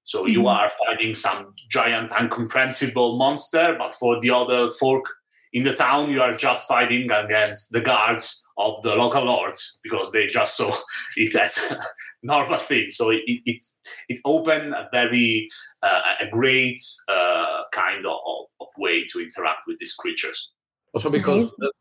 so 0.08 0.23
mm-hmm. 0.23 0.32
you 0.32 0.47
are 0.47 0.69
fighting 0.69 1.13
some 1.13 1.54
giant, 1.69 2.13
incomprehensible 2.17 3.17
monster, 3.17 3.76
but 3.78 3.93
for 3.93 4.19
the 4.21 4.32
other 4.32 4.69
folk 4.71 5.13
in 5.52 5.63
the 5.63 5.73
town, 5.73 6.10
you 6.10 6.21
are 6.21 6.34
just 6.34 6.65
fighting 6.65 7.12
against 7.12 7.73
the 7.73 7.82
guards 7.82 8.45
of 8.58 8.82
the 8.84 8.95
local 8.95 9.26
lords 9.26 9.80
because 9.84 10.13
they 10.13 10.28
just 10.28 10.56
saw 10.56 10.73
it 11.17 11.36
as 11.36 11.58
a 11.71 11.78
normal 12.23 12.58
thing. 12.58 12.89
So 12.89 13.10
it, 13.10 13.21
it's 13.26 13.82
it 14.08 14.19
opened 14.23 14.73
a 14.73 14.88
very 14.93 15.50
uh, 15.84 16.15
a 16.21 16.28
great 16.30 16.80
uh, 17.10 17.63
kind 17.73 18.06
of, 18.06 18.17
of 18.62 18.67
way 18.78 19.06
to 19.08 19.19
interact 19.19 19.63
with 19.67 19.78
these 19.80 19.93
creatures. 19.93 20.54
Also, 20.93 21.12
because 21.12 21.54
the, 21.58 21.71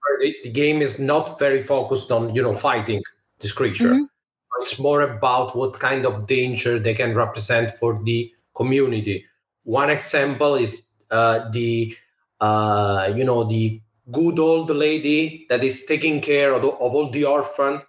the, 0.43 0.51
game 0.51 0.83
is 0.83 0.99
not 0.99 1.39
very 1.39 1.63
focused 1.63 2.11
on 2.11 2.35
you 2.35 2.43
know 2.43 2.57
fighting 2.57 3.03
this 3.39 3.53
creature. 3.53 3.91
Mm-hmm 3.91 4.16
it's 4.61 4.79
more 4.79 5.03
about 5.03 5.57
what 5.57 5.79
kind 5.79 6.07
of 6.07 6.27
danger 6.27 6.79
they 6.79 6.95
can 6.95 7.15
represent 7.15 7.77
for 7.79 8.01
the 8.05 8.33
community. 8.55 9.25
One 9.65 9.91
example 9.91 10.55
is 10.55 10.83
uh, 11.11 11.51
the 11.51 11.97
uh, 12.41 13.13
you 13.15 13.25
know 13.25 13.45
the 13.45 13.81
good 14.13 14.39
old 14.39 14.71
lady 14.71 15.47
that 15.49 15.65
is 15.65 15.85
taking 15.87 16.21
care 16.21 16.53
of, 16.53 16.65
of 16.65 16.95
all 16.95 17.11
the 17.11 17.25
orphans. 17.25 17.85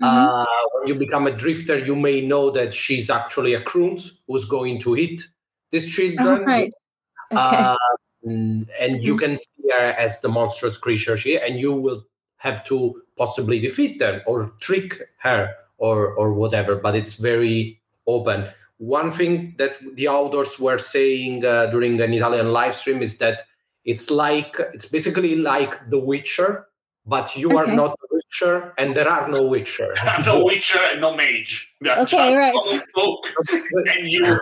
Mm-hmm. 0.00 0.04
Uh, 0.04 0.46
when 0.74 0.88
you 0.88 0.94
become 0.94 1.26
a 1.26 1.32
drifter, 1.32 1.78
you 1.78 1.96
may 1.96 2.20
know 2.20 2.50
that 2.50 2.72
she's 2.72 3.10
actually 3.10 3.54
a 3.54 3.60
Creunt 3.60 4.00
who's 4.28 4.44
going 4.44 4.78
to 4.80 4.94
hit 4.94 5.22
these 5.70 5.90
children. 5.90 6.42
Oh, 6.42 6.44
right. 6.44 6.72
okay. 7.32 7.40
Uh, 7.40 7.76
and 8.24 8.66
mm-hmm. 8.68 8.96
you 9.00 9.16
can 9.16 9.38
see 9.38 9.70
her 9.70 9.92
as 9.98 10.20
the 10.20 10.28
monstrous 10.28 10.78
creature 10.78 11.16
she, 11.16 11.38
and 11.38 11.58
you 11.58 11.72
will 11.72 12.04
have 12.36 12.64
to 12.64 13.02
possibly 13.16 13.58
defeat 13.58 13.98
them 13.98 14.20
or 14.26 14.52
trick 14.60 15.00
her 15.18 15.52
or 15.78 16.14
or 16.14 16.32
whatever 16.32 16.76
but 16.76 16.94
it's 16.94 17.14
very 17.14 17.80
open 18.06 18.48
one 18.78 19.12
thing 19.12 19.54
that 19.58 19.76
the 19.94 20.08
authors 20.08 20.58
were 20.58 20.78
saying 20.78 21.44
uh, 21.44 21.66
during 21.66 22.00
an 22.00 22.12
italian 22.12 22.52
live 22.52 22.74
stream 22.74 23.02
is 23.02 23.18
that 23.18 23.42
it's 23.84 24.10
like 24.10 24.56
it's 24.74 24.86
basically 24.86 25.36
like 25.36 25.74
the 25.90 25.98
witcher 25.98 26.66
but 27.06 27.36
you 27.36 27.48
okay. 27.48 27.56
are 27.70 27.74
not 27.74 27.92
a 27.92 28.06
witcher 28.10 28.72
and 28.78 28.96
there 28.96 29.08
are 29.08 29.28
no 29.28 29.42
witcher 29.42 29.92
no 30.26 30.44
witcher 30.44 30.78
and 30.90 31.00
no 31.00 31.14
mage 31.14 31.72
okay 31.86 32.36
right 32.36 32.54
and 33.96 34.08
you 34.08 34.38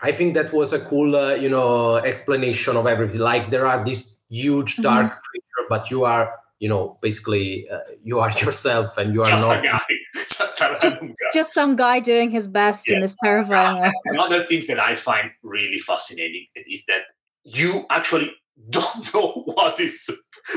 i 0.00 0.10
think 0.10 0.34
that 0.34 0.52
was 0.52 0.72
a 0.72 0.80
cool 0.80 1.16
uh, 1.16 1.34
you 1.34 1.48
know 1.48 1.96
explanation 1.96 2.76
of 2.76 2.86
everything 2.86 3.20
like 3.20 3.50
there 3.50 3.66
are 3.66 3.84
these 3.84 4.16
huge 4.28 4.74
mm-hmm. 4.74 4.82
dark 4.82 5.12
mm-hmm. 5.12 5.20
creature 5.30 5.68
but 5.68 5.90
you 5.90 6.04
are 6.04 6.34
you 6.58 6.68
know 6.68 6.98
basically 7.00 7.68
uh, 7.70 7.78
you 8.02 8.18
are 8.18 8.30
yourself 8.42 8.98
and 8.98 9.14
you 9.14 9.22
are 9.22 9.30
just 9.30 9.44
not 9.44 9.64
just, 10.80 10.98
just, 11.32 11.54
some 11.54 11.76
guy 11.76 12.00
doing 12.00 12.30
his 12.30 12.48
best 12.48 12.88
yeah. 12.88 12.96
in 12.96 13.02
this 13.02 13.16
terrifying 13.22 13.80
world. 13.80 13.94
Another 14.06 14.44
things 14.44 14.66
that 14.66 14.78
I 14.78 14.94
find 14.94 15.30
really 15.42 15.78
fascinating 15.78 16.46
is 16.54 16.84
that 16.86 17.02
you 17.44 17.86
actually 17.90 18.32
don't 18.70 19.14
know 19.14 19.42
what 19.46 19.80
is 19.80 20.10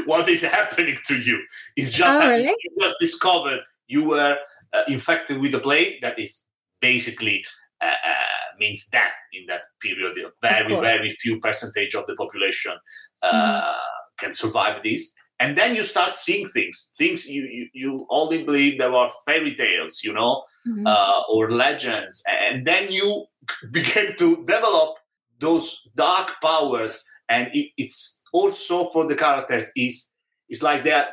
what 0.06 0.28
is 0.28 0.42
happening 0.42 0.98
to 1.06 1.22
you. 1.22 1.40
It's 1.76 1.92
just 1.92 2.22
oh, 2.22 2.30
really? 2.30 2.46
you 2.46 2.72
just 2.80 2.96
discovered 3.00 3.62
you 3.88 4.04
were 4.04 4.38
uh, 4.74 4.82
infected 4.88 5.40
with 5.40 5.54
a 5.56 5.60
plague 5.60 6.02
that 6.02 6.18
is 6.18 6.48
basically 6.80 7.44
uh, 7.82 7.86
uh, 7.86 8.56
means 8.60 8.88
death 8.88 9.14
in 9.34 9.46
that 9.48 9.62
period. 9.82 10.18
Very 10.42 10.76
very 10.76 11.10
few 11.12 11.40
percentage 11.40 11.96
of 11.96 12.06
the 12.08 12.16
population 12.16 12.74
mm. 13.24 13.74
can 14.18 14.34
survive 14.34 14.82
this 14.84 15.16
and 15.42 15.58
then 15.58 15.76
you 15.76 15.84
start 15.84 16.16
seeing 16.16 16.48
things 16.50 16.94
things 16.98 17.28
you 17.28 17.44
you, 17.44 17.68
you 17.74 18.08
only 18.10 18.44
believe 18.44 18.78
there 18.78 18.94
are 18.94 19.12
fairy 19.26 19.54
tales 19.56 20.04
you 20.04 20.14
know 20.14 20.44
mm-hmm. 20.66 20.88
uh, 20.88 21.22
or 21.30 21.52
legends 21.52 22.24
and 22.30 22.66
then 22.66 22.92
you 22.92 23.26
begin 23.72 24.16
to 24.16 24.46
develop 24.46 24.98
those 25.40 25.90
dark 25.96 26.36
powers 26.42 27.04
and 27.28 27.50
it, 27.54 27.72
it's 27.78 28.22
also 28.32 28.90
for 28.92 29.08
the 29.08 29.16
characters 29.16 29.72
is 29.76 30.14
it's 30.48 30.62
like 30.62 30.84
they 30.84 30.92
are 30.92 31.08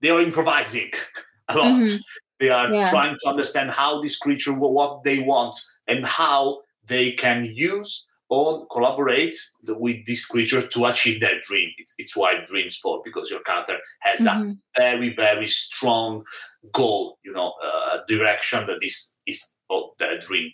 they 0.00 0.10
are 0.10 0.20
improvising 0.20 0.90
a 1.48 1.56
lot. 1.56 1.80
Mm-hmm. 1.80 1.96
They 2.38 2.48
are 2.48 2.72
yeah. 2.72 2.90
trying 2.90 3.16
to 3.22 3.28
understand 3.28 3.70
how 3.70 4.00
this 4.00 4.16
creature, 4.16 4.54
what 4.54 5.04
they 5.04 5.18
want, 5.20 5.54
and 5.86 6.04
how 6.06 6.60
they 6.86 7.12
can 7.12 7.44
use 7.44 8.06
or 8.30 8.66
collaborate 8.68 9.36
with 9.68 10.06
this 10.06 10.24
creature 10.24 10.66
to 10.66 10.86
achieve 10.86 11.20
their 11.20 11.40
dream. 11.42 11.68
It's, 11.78 11.94
it's 11.98 12.16
why 12.16 12.34
dreams 12.46 12.76
fall 12.76 13.02
because 13.04 13.28
your 13.28 13.40
character 13.40 13.76
has 14.00 14.20
mm-hmm. 14.20 14.52
a 14.52 14.54
very 14.78 15.14
very 15.14 15.46
strong 15.46 16.24
goal, 16.72 17.18
you 17.24 17.32
know, 17.32 17.52
uh, 17.62 17.98
direction 18.08 18.66
that 18.66 18.78
is 18.82 19.16
is 19.26 19.56
oh, 19.68 19.90
their 19.98 20.18
dream. 20.18 20.50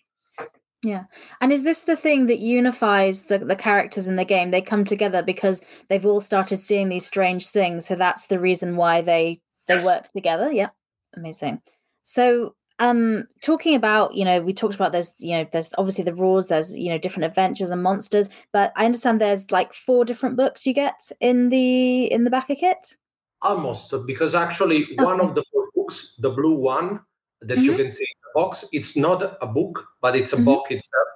Yeah. 0.83 1.05
And 1.41 1.53
is 1.53 1.65
this 1.65 1.83
the 1.83 1.97
thing 1.97 2.27
that 2.27 2.39
unifies 2.39 3.25
the, 3.25 3.39
the 3.39 3.57
characters 3.57 4.07
in 4.07 4.17
the 4.17 4.25
game? 4.25 4.51
They 4.51 4.63
come 4.63 4.85
together 4.85 5.23
because 5.23 5.63
they've 5.89 6.07
all 6.07 6.21
started 6.21 6.59
seeing 6.59 6.89
these 6.89 7.07
strange 7.07 7.49
things. 7.49 7.87
So 7.87 7.97
that's 7.97 8.27
the 8.27 8.39
reason 8.39 8.77
why 8.77 9.01
they 9.01 9.41
they 9.67 9.75
yes. 9.75 9.85
work 9.85 10.13
together. 10.13 10.53
Yeah. 10.53 10.69
Amazing. 11.17 11.61
So 12.03 12.55
um 12.79 13.25
talking 13.43 13.75
about 13.75 14.15
you 14.15 14.25
know 14.25 14.41
we 14.41 14.53
talked 14.53 14.75
about 14.75 14.93
there's 14.93 15.15
you 15.19 15.33
know 15.33 15.47
there's 15.53 15.71
obviously 15.79 16.05
the 16.05 16.15
rules 16.15 16.49
there's 16.49 16.77
you 16.77 16.91
know 16.91 16.99
different 16.99 17.25
adventures 17.25 17.71
and 17.71 17.83
monsters 17.83 18.29
but 18.53 18.73
i 18.77 18.85
understand 18.85 19.21
there's 19.21 19.51
like 19.51 19.73
four 19.73 20.05
different 20.05 20.37
books 20.37 20.67
you 20.67 20.75
get 20.75 21.11
in 21.21 21.49
the 21.49 22.05
in 22.13 22.25
the 22.25 22.31
backer 22.31 22.55
kit 22.55 22.97
almost 23.43 23.95
because 24.07 24.35
actually 24.35 24.85
okay. 24.85 25.05
one 25.05 25.21
of 25.21 25.35
the 25.35 25.43
four 25.53 25.67
books 25.75 26.17
the 26.19 26.31
blue 26.31 26.57
one 26.57 27.01
that 27.41 27.57
mm-hmm. 27.57 27.65
you 27.65 27.75
can 27.75 27.91
see 27.91 28.05
in 28.05 28.21
the 28.23 28.41
box 28.41 28.65
it's 28.73 28.97
not 28.97 29.39
a 29.41 29.47
book 29.47 29.87
but 30.03 30.15
it's 30.15 30.33
a 30.33 30.37
mm-hmm. 30.37 30.45
book 30.45 30.71
itself 30.71 31.09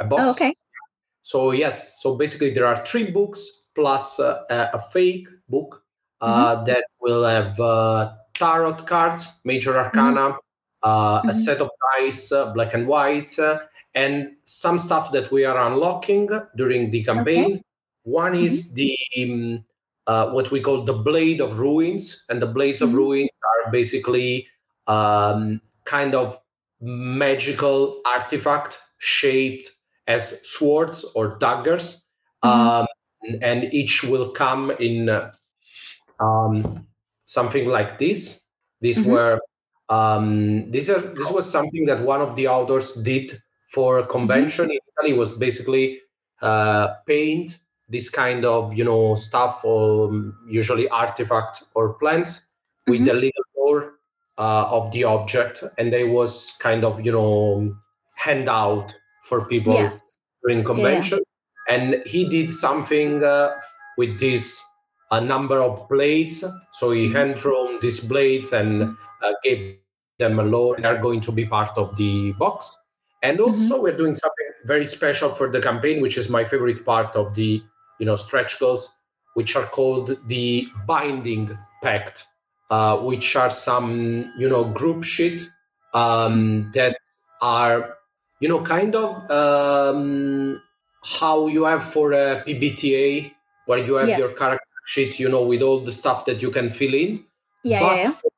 a 0.00 0.04
box 0.04 0.22
oh, 0.22 0.30
okay 0.30 0.54
so 1.22 1.52
yes 1.52 2.02
so 2.02 2.16
basically 2.16 2.50
there 2.50 2.66
are 2.66 2.84
three 2.84 3.10
books 3.10 3.64
plus 3.74 4.18
uh, 4.20 4.44
a 4.50 4.80
fake 4.90 5.28
book 5.48 5.82
uh, 6.20 6.56
mm-hmm. 6.56 6.64
that 6.64 6.84
will 7.00 7.24
have 7.24 7.58
uh, 7.60 8.12
tarot 8.34 8.74
cards 8.74 9.40
major 9.44 9.78
arcana 9.78 10.36
mm-hmm 10.84 11.28
a 11.28 11.32
set 11.32 11.60
of 11.60 11.70
dice, 11.98 12.32
uh, 12.32 12.52
black 12.52 12.74
and 12.74 12.86
white, 12.86 13.38
uh, 13.38 13.60
and 13.94 14.36
some 14.44 14.78
stuff 14.78 15.10
that 15.12 15.30
we 15.30 15.44
are 15.44 15.66
unlocking 15.66 16.28
during 16.56 16.90
the 16.90 17.02
campaign. 17.02 17.52
Okay. 17.52 17.62
One 18.04 18.34
mm-hmm. 18.34 18.44
is 18.44 18.72
the 18.74 18.96
um, 19.20 19.64
uh, 20.06 20.30
what 20.30 20.50
we 20.50 20.60
call 20.60 20.84
the 20.84 20.94
Blade 20.94 21.40
of 21.40 21.58
Ruins, 21.58 22.24
and 22.28 22.40
the 22.40 22.46
Blades 22.46 22.80
mm-hmm. 22.80 22.90
of 22.90 22.94
Ruins 22.94 23.30
are 23.42 23.70
basically 23.70 24.46
um, 24.86 25.60
kind 25.84 26.14
of 26.14 26.38
magical 26.80 28.00
artifact 28.06 28.78
shaped 28.98 29.72
as 30.06 30.40
swords 30.48 31.04
or 31.14 31.36
daggers, 31.38 32.04
mm-hmm. 32.44 32.80
um, 32.80 32.86
and 33.42 33.64
each 33.74 34.04
will 34.04 34.30
come 34.30 34.70
in 34.78 35.08
uh, 35.08 35.32
um, 36.20 36.86
something 37.24 37.68
like 37.68 37.98
this. 37.98 38.42
These 38.80 38.98
mm-hmm. 38.98 39.10
were 39.10 39.40
um, 39.88 40.70
this, 40.70 40.88
is, 40.88 41.02
this 41.14 41.30
was 41.30 41.50
something 41.50 41.86
that 41.86 42.00
one 42.02 42.20
of 42.20 42.36
the 42.36 42.48
authors 42.48 42.94
did 42.94 43.40
for 43.70 43.98
a 43.98 44.06
convention 44.06 44.66
mm-hmm. 44.66 44.72
in 44.72 44.78
Italy 44.98 45.18
was 45.18 45.32
basically 45.32 46.00
uh, 46.42 46.94
paint 47.06 47.58
this 47.88 48.08
kind 48.08 48.44
of 48.44 48.74
you 48.74 48.84
know 48.84 49.14
stuff 49.14 49.64
or 49.64 50.08
um, 50.08 50.36
usually 50.48 50.88
artifact 50.90 51.64
or 51.74 51.94
plants 51.94 52.40
mm-hmm. 52.40 52.92
with 52.92 53.04
the 53.06 53.14
little 53.14 53.44
core 53.54 53.94
uh, 54.36 54.66
of 54.70 54.92
the 54.92 55.04
object 55.04 55.64
and 55.78 55.92
they 55.92 56.04
was 56.04 56.54
kind 56.58 56.84
of 56.84 57.04
you 57.04 57.12
know 57.12 57.74
hand 58.14 58.48
out 58.48 58.94
for 59.24 59.44
people 59.46 59.74
yes. 59.74 60.18
during 60.44 60.64
convention 60.64 61.20
yeah. 61.68 61.74
and 61.74 62.02
he 62.06 62.28
did 62.28 62.50
something 62.50 63.22
uh, 63.24 63.54
with 63.96 64.18
this 64.20 64.62
a 65.10 65.20
number 65.20 65.62
of 65.62 65.88
blades 65.88 66.44
so 66.72 66.90
he 66.90 67.04
mm-hmm. 67.04 67.16
hand 67.16 67.34
drawn 67.36 67.80
these 67.80 68.00
blades 68.00 68.52
and 68.52 68.96
uh, 69.22 69.32
gave 69.42 69.78
them 70.18 70.38
a 70.38 70.42
low. 70.42 70.74
They 70.74 70.84
are 70.84 70.98
going 70.98 71.20
to 71.22 71.32
be 71.32 71.46
part 71.46 71.76
of 71.76 71.96
the 71.96 72.32
box. 72.32 72.80
And 73.22 73.38
mm-hmm. 73.38 73.50
also, 73.50 73.74
mm-hmm. 73.74 73.82
we're 73.82 73.96
doing 73.96 74.14
something 74.14 74.46
very 74.64 74.86
special 74.86 75.34
for 75.34 75.50
the 75.50 75.60
campaign, 75.60 76.00
which 76.00 76.18
is 76.18 76.28
my 76.28 76.44
favorite 76.44 76.84
part 76.84 77.16
of 77.16 77.34
the 77.34 77.62
you 77.98 78.06
know 78.06 78.16
stretch 78.16 78.58
goals, 78.60 78.92
which 79.34 79.56
are 79.56 79.66
called 79.66 80.18
the 80.28 80.68
binding 80.86 81.56
pact, 81.82 82.26
uh, 82.70 82.98
which 82.98 83.36
are 83.36 83.50
some 83.50 84.32
you 84.38 84.48
know 84.48 84.64
group 84.64 85.04
shit 85.04 85.48
um, 85.94 86.70
that 86.74 86.98
are 87.40 87.96
you 88.40 88.48
know 88.48 88.60
kind 88.62 88.94
of 88.94 89.30
um, 89.30 90.62
how 91.04 91.46
you 91.46 91.64
have 91.64 91.84
for 91.84 92.12
a 92.12 92.42
PBTA, 92.46 93.32
where 93.66 93.78
you 93.78 93.94
have 93.94 94.08
yes. 94.08 94.18
your 94.18 94.34
character 94.34 94.64
sheet, 94.86 95.18
you 95.18 95.28
know, 95.28 95.42
with 95.42 95.62
all 95.62 95.80
the 95.80 95.92
stuff 95.92 96.24
that 96.24 96.42
you 96.42 96.50
can 96.50 96.70
fill 96.70 96.94
in. 96.94 97.24
Yeah, 97.64 97.80
but 97.80 97.96
yeah, 97.96 98.02
yeah. 98.02 98.10
For 98.12 98.30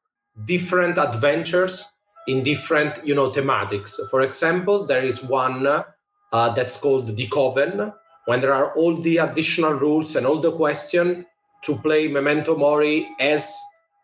different 0.44 0.98
adventures 0.98 1.86
in 2.26 2.42
different 2.42 3.04
you 3.04 3.14
know 3.14 3.30
thematics 3.30 3.98
for 4.10 4.22
example 4.22 4.86
there 4.86 5.02
is 5.02 5.22
one 5.24 5.66
uh, 5.66 6.50
that's 6.54 6.76
called 6.76 7.16
the 7.16 7.26
coven 7.28 7.92
when 8.26 8.40
there 8.40 8.54
are 8.54 8.72
all 8.74 8.96
the 9.00 9.16
additional 9.16 9.72
rules 9.72 10.16
and 10.16 10.26
all 10.26 10.40
the 10.40 10.52
question 10.52 11.26
to 11.62 11.76
play 11.76 12.08
memento 12.08 12.56
mori 12.56 13.08
as 13.18 13.52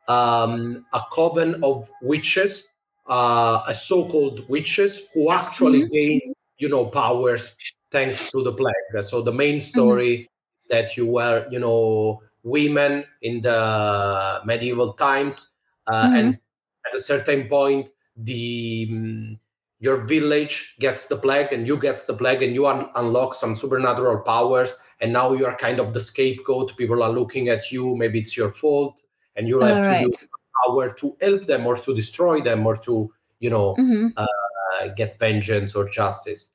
um, 0.09 0.85
a 0.93 1.01
coven 1.13 1.63
of 1.63 1.89
witches 2.03 2.67
uh, 3.09 3.63
a 3.69 3.75
so-called 3.75 4.49
witches 4.49 5.03
who 5.15 5.31
actually 5.31 5.83
mm-hmm. 5.83 5.95
gain 5.95 6.21
you 6.59 6.69
know 6.69 6.87
powers 6.87 7.55
thanks 7.91 8.31
to 8.31 8.43
the 8.43 8.53
plague 8.53 9.05
so 9.05 9.23
the 9.23 9.33
main 9.33 9.57
mm-hmm. 9.57 9.65
story 9.65 10.17
mm-hmm. 10.19 10.75
that 10.75 10.97
you 10.97 11.07
were 11.07 11.47
you 11.51 11.59
know 11.59 12.21
women 12.43 13.05
in 13.23 13.41
the 13.41 14.41
medieval 14.45 14.93
times 14.95 15.56
uh, 15.89 16.07
mm-hmm. 16.07 16.17
and 16.17 16.35
at 16.87 16.95
a 16.95 17.01
certain 17.01 17.49
point 17.49 17.91
the 18.17 18.89
um, 18.91 19.39
your 19.79 19.99
village 19.99 20.75
gets 20.81 21.07
the 21.07 21.17
plague 21.17 21.53
and 21.53 21.67
you 21.67 21.77
gets 21.77 22.07
the 22.07 22.15
plague 22.15 22.43
and 22.43 22.55
you 22.55 22.67
un- 22.67 22.89
unlock 22.95 23.35
some 23.35 23.55
supernatural 23.55 24.19
powers 24.21 24.75
and 25.01 25.13
now 25.13 25.33
you 25.33 25.45
are 25.45 25.57
kind 25.57 25.79
of 25.79 25.93
the 25.93 26.01
scapegoat 26.01 26.77
people 26.77 27.03
are 27.03 27.13
looking 27.13 27.49
at 27.49 27.71
you 27.71 27.95
maybe 27.97 28.19
it's 28.19 28.37
your 28.37 28.51
fault 28.51 29.03
and 29.37 29.47
you 29.47 29.61
have 29.61 29.77
All 29.77 29.83
to 29.83 29.89
right. 29.89 30.07
use 30.07 30.29
power 30.65 30.91
to 30.91 31.17
help 31.21 31.45
them 31.45 31.67
or 31.67 31.77
to 31.77 31.95
destroy 31.95 32.41
them 32.41 32.67
or 32.67 32.77
to 32.77 33.13
you 33.41 33.51
know 33.51 33.75
mm-hmm. 33.79 34.09
uh, 34.17 34.89
get 34.97 35.19
vengeance 35.19 35.75
or 35.75 35.89
justice 35.89 36.53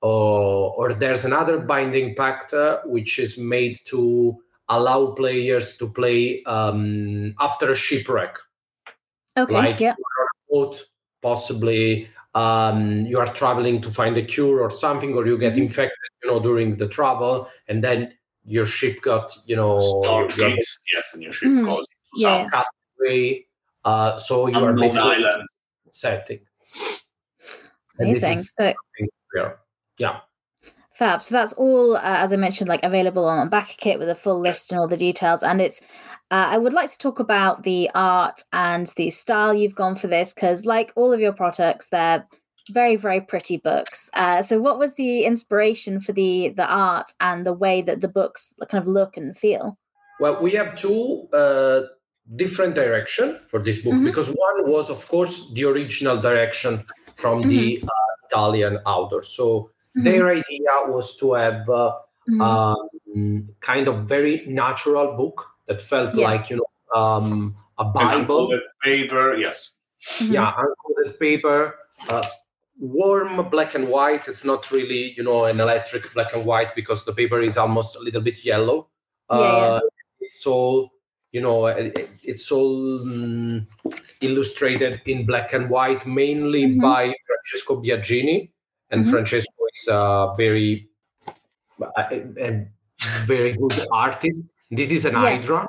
or, 0.00 0.74
or 0.76 0.92
there's 0.92 1.24
another 1.24 1.58
binding 1.58 2.14
pact 2.14 2.52
uh, 2.52 2.80
which 2.84 3.18
is 3.18 3.38
made 3.38 3.78
to 3.86 4.36
allow 4.68 5.12
players 5.12 5.76
to 5.78 5.88
play 5.88 6.42
um, 6.44 7.34
after 7.40 7.72
a 7.72 7.74
shipwreck 7.74 8.36
Okay. 9.36 9.54
Like 9.54 9.80
yeah. 9.80 9.94
boat, 10.50 10.82
possibly 11.22 12.08
um, 12.34 13.06
you 13.06 13.18
are 13.18 13.32
traveling 13.32 13.80
to 13.82 13.90
find 13.90 14.16
a 14.18 14.22
cure 14.22 14.60
or 14.60 14.70
something, 14.70 15.14
or 15.14 15.26
you 15.26 15.38
get 15.38 15.54
mm-hmm. 15.54 15.62
infected, 15.62 15.98
you 16.22 16.30
know, 16.30 16.40
during 16.40 16.76
the 16.76 16.88
travel, 16.88 17.48
and 17.68 17.82
then 17.82 18.14
your 18.44 18.66
ship 18.66 19.02
got, 19.02 19.36
you 19.46 19.56
know, 19.56 19.76
Stargates, 19.76 20.78
yes, 20.94 21.14
and 21.14 21.22
your 21.22 21.32
ship 21.32 21.48
mm-hmm. 21.50 21.64
goes 21.64 21.86
into 21.90 22.22
yeah. 22.22 22.42
some 22.42 22.50
castaway. 22.50 23.44
Uh, 23.84 24.18
so 24.18 24.46
you 24.48 24.58
are 24.58 24.72
basically 24.72 25.00
island 25.00 25.48
setting. 25.90 26.40
Amazing. 27.98 28.38
So, 28.38 28.74
yeah. 29.98 30.20
Fab. 30.98 31.22
So 31.22 31.32
that's 31.32 31.52
all, 31.52 31.96
uh, 31.96 32.00
as 32.02 32.32
I 32.32 32.36
mentioned, 32.36 32.68
like 32.68 32.82
available 32.82 33.24
on 33.24 33.48
Backer 33.48 33.74
Kit 33.76 34.00
with 34.00 34.08
a 34.08 34.16
full 34.16 34.40
list 34.40 34.72
and 34.72 34.80
all 34.80 34.88
the 34.88 34.96
details. 34.96 35.44
And 35.44 35.60
it's, 35.60 35.80
uh, 36.32 36.48
I 36.50 36.58
would 36.58 36.72
like 36.72 36.90
to 36.90 36.98
talk 36.98 37.20
about 37.20 37.62
the 37.62 37.88
art 37.94 38.42
and 38.52 38.88
the 38.96 39.10
style 39.10 39.54
you've 39.54 39.76
gone 39.76 39.94
for 39.94 40.08
this 40.08 40.34
because, 40.34 40.66
like 40.66 40.92
all 40.96 41.12
of 41.12 41.20
your 41.20 41.32
products, 41.32 41.86
they're 41.90 42.26
very, 42.72 42.96
very 42.96 43.20
pretty 43.20 43.58
books. 43.58 44.10
Uh, 44.14 44.42
so, 44.42 44.60
what 44.60 44.80
was 44.80 44.94
the 44.94 45.22
inspiration 45.22 46.00
for 46.00 46.12
the 46.12 46.48
the 46.48 46.66
art 46.66 47.12
and 47.20 47.46
the 47.46 47.52
way 47.52 47.80
that 47.80 48.00
the 48.00 48.08
books 48.08 48.56
kind 48.68 48.82
of 48.82 48.88
look 48.88 49.16
and 49.16 49.38
feel? 49.38 49.78
Well, 50.18 50.42
we 50.42 50.50
have 50.50 50.74
two 50.74 51.28
uh, 51.32 51.82
different 52.34 52.74
direction 52.74 53.38
for 53.46 53.60
this 53.60 53.78
book 53.82 53.94
mm-hmm. 53.94 54.04
because 54.04 54.30
one 54.30 54.68
was, 54.68 54.90
of 54.90 55.06
course, 55.06 55.52
the 55.52 55.64
original 55.64 56.20
direction 56.20 56.84
from 57.14 57.42
mm-hmm. 57.42 57.50
the 57.50 57.82
uh, 57.84 58.26
Italian 58.28 58.78
author. 58.78 59.22
So 59.22 59.70
Mm-hmm. 59.96 60.04
Their 60.04 60.28
idea 60.28 60.70
was 60.86 61.16
to 61.18 61.34
have 61.34 61.68
uh, 61.68 61.98
mm-hmm. 62.28 62.40
um, 62.40 63.48
kind 63.60 63.88
of 63.88 64.04
very 64.04 64.44
natural 64.46 65.16
book 65.16 65.46
that 65.66 65.80
felt 65.80 66.14
yeah. 66.14 66.30
like 66.30 66.50
you 66.50 66.56
know 66.56 67.00
um, 67.00 67.56
a 67.78 67.84
Bible. 67.84 68.58
Paper, 68.82 69.36
yes. 69.36 69.76
Mm-hmm. 70.02 70.34
Yeah, 70.34 70.52
uncoated 70.52 71.18
paper. 71.18 71.74
Uh, 72.10 72.22
warm 72.78 73.48
black 73.50 73.74
and 73.74 73.88
white. 73.88 74.28
It's 74.28 74.44
not 74.44 74.70
really, 74.70 75.12
you 75.16 75.22
know, 75.22 75.46
an 75.46 75.60
electric 75.60 76.12
black 76.14 76.32
and 76.34 76.44
white 76.44 76.74
because 76.74 77.04
the 77.04 77.12
paper 77.12 77.40
is 77.40 77.56
almost 77.56 77.96
a 77.96 78.00
little 78.00 78.20
bit 78.20 78.44
yellow. 78.44 78.88
Yeah, 79.30 79.36
uh, 79.36 79.80
yeah. 79.82 79.88
It's 80.20 80.46
all, 80.46 80.90
you 81.32 81.40
know, 81.40 81.66
it, 81.66 82.10
it's 82.22 82.50
all 82.50 83.00
um, 83.02 83.66
illustrated 84.20 85.02
in 85.06 85.26
black 85.26 85.52
and 85.52 85.68
white, 85.68 86.06
mainly 86.06 86.64
mm-hmm. 86.64 86.80
by 86.80 87.14
Francesco 87.26 87.82
Biagini. 87.82 88.50
And 88.90 89.02
mm-hmm. 89.02 89.10
Francesco 89.10 89.64
is 89.74 89.88
a 89.88 90.32
very 90.36 90.88
a 91.96 92.66
very 93.24 93.52
good 93.52 93.86
artist. 93.92 94.54
This 94.70 94.90
is 94.90 95.04
an 95.04 95.14
yes. 95.14 95.46
Hydra, 95.46 95.66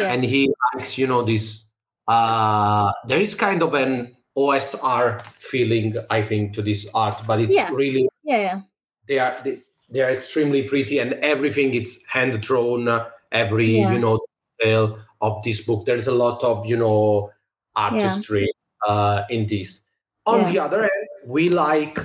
and 0.00 0.24
he 0.24 0.52
likes, 0.74 0.98
you 0.98 1.06
know, 1.06 1.22
this. 1.22 1.64
Uh, 2.06 2.90
there 3.06 3.20
is 3.20 3.34
kind 3.34 3.62
of 3.62 3.74
an 3.74 4.16
OSR 4.36 5.20
feeling, 5.38 5.96
I 6.10 6.22
think, 6.22 6.54
to 6.54 6.62
this 6.62 6.86
art, 6.94 7.20
but 7.26 7.40
it's 7.40 7.54
yes. 7.54 7.70
really 7.74 8.08
yeah. 8.24 8.60
They 9.06 9.18
are 9.18 9.36
they, 9.42 9.62
they 9.90 10.02
are 10.02 10.10
extremely 10.10 10.62
pretty, 10.62 10.98
and 10.98 11.14
everything 11.14 11.74
is 11.74 12.04
hand 12.06 12.40
drawn. 12.40 12.88
Every 13.32 13.78
yeah. 13.78 13.92
you 13.92 13.98
know 13.98 14.20
detail 14.58 14.98
of 15.20 15.42
this 15.42 15.62
book. 15.62 15.86
There's 15.86 16.06
a 16.06 16.14
lot 16.14 16.42
of 16.42 16.66
you 16.66 16.76
know 16.76 17.32
artistry 17.74 18.50
yeah. 18.86 18.92
uh, 18.92 19.26
in 19.30 19.46
this. 19.46 19.82
On 20.26 20.40
yeah. 20.40 20.52
the 20.52 20.58
other 20.58 20.80
hand, 20.82 21.08
we 21.26 21.48
like 21.48 21.98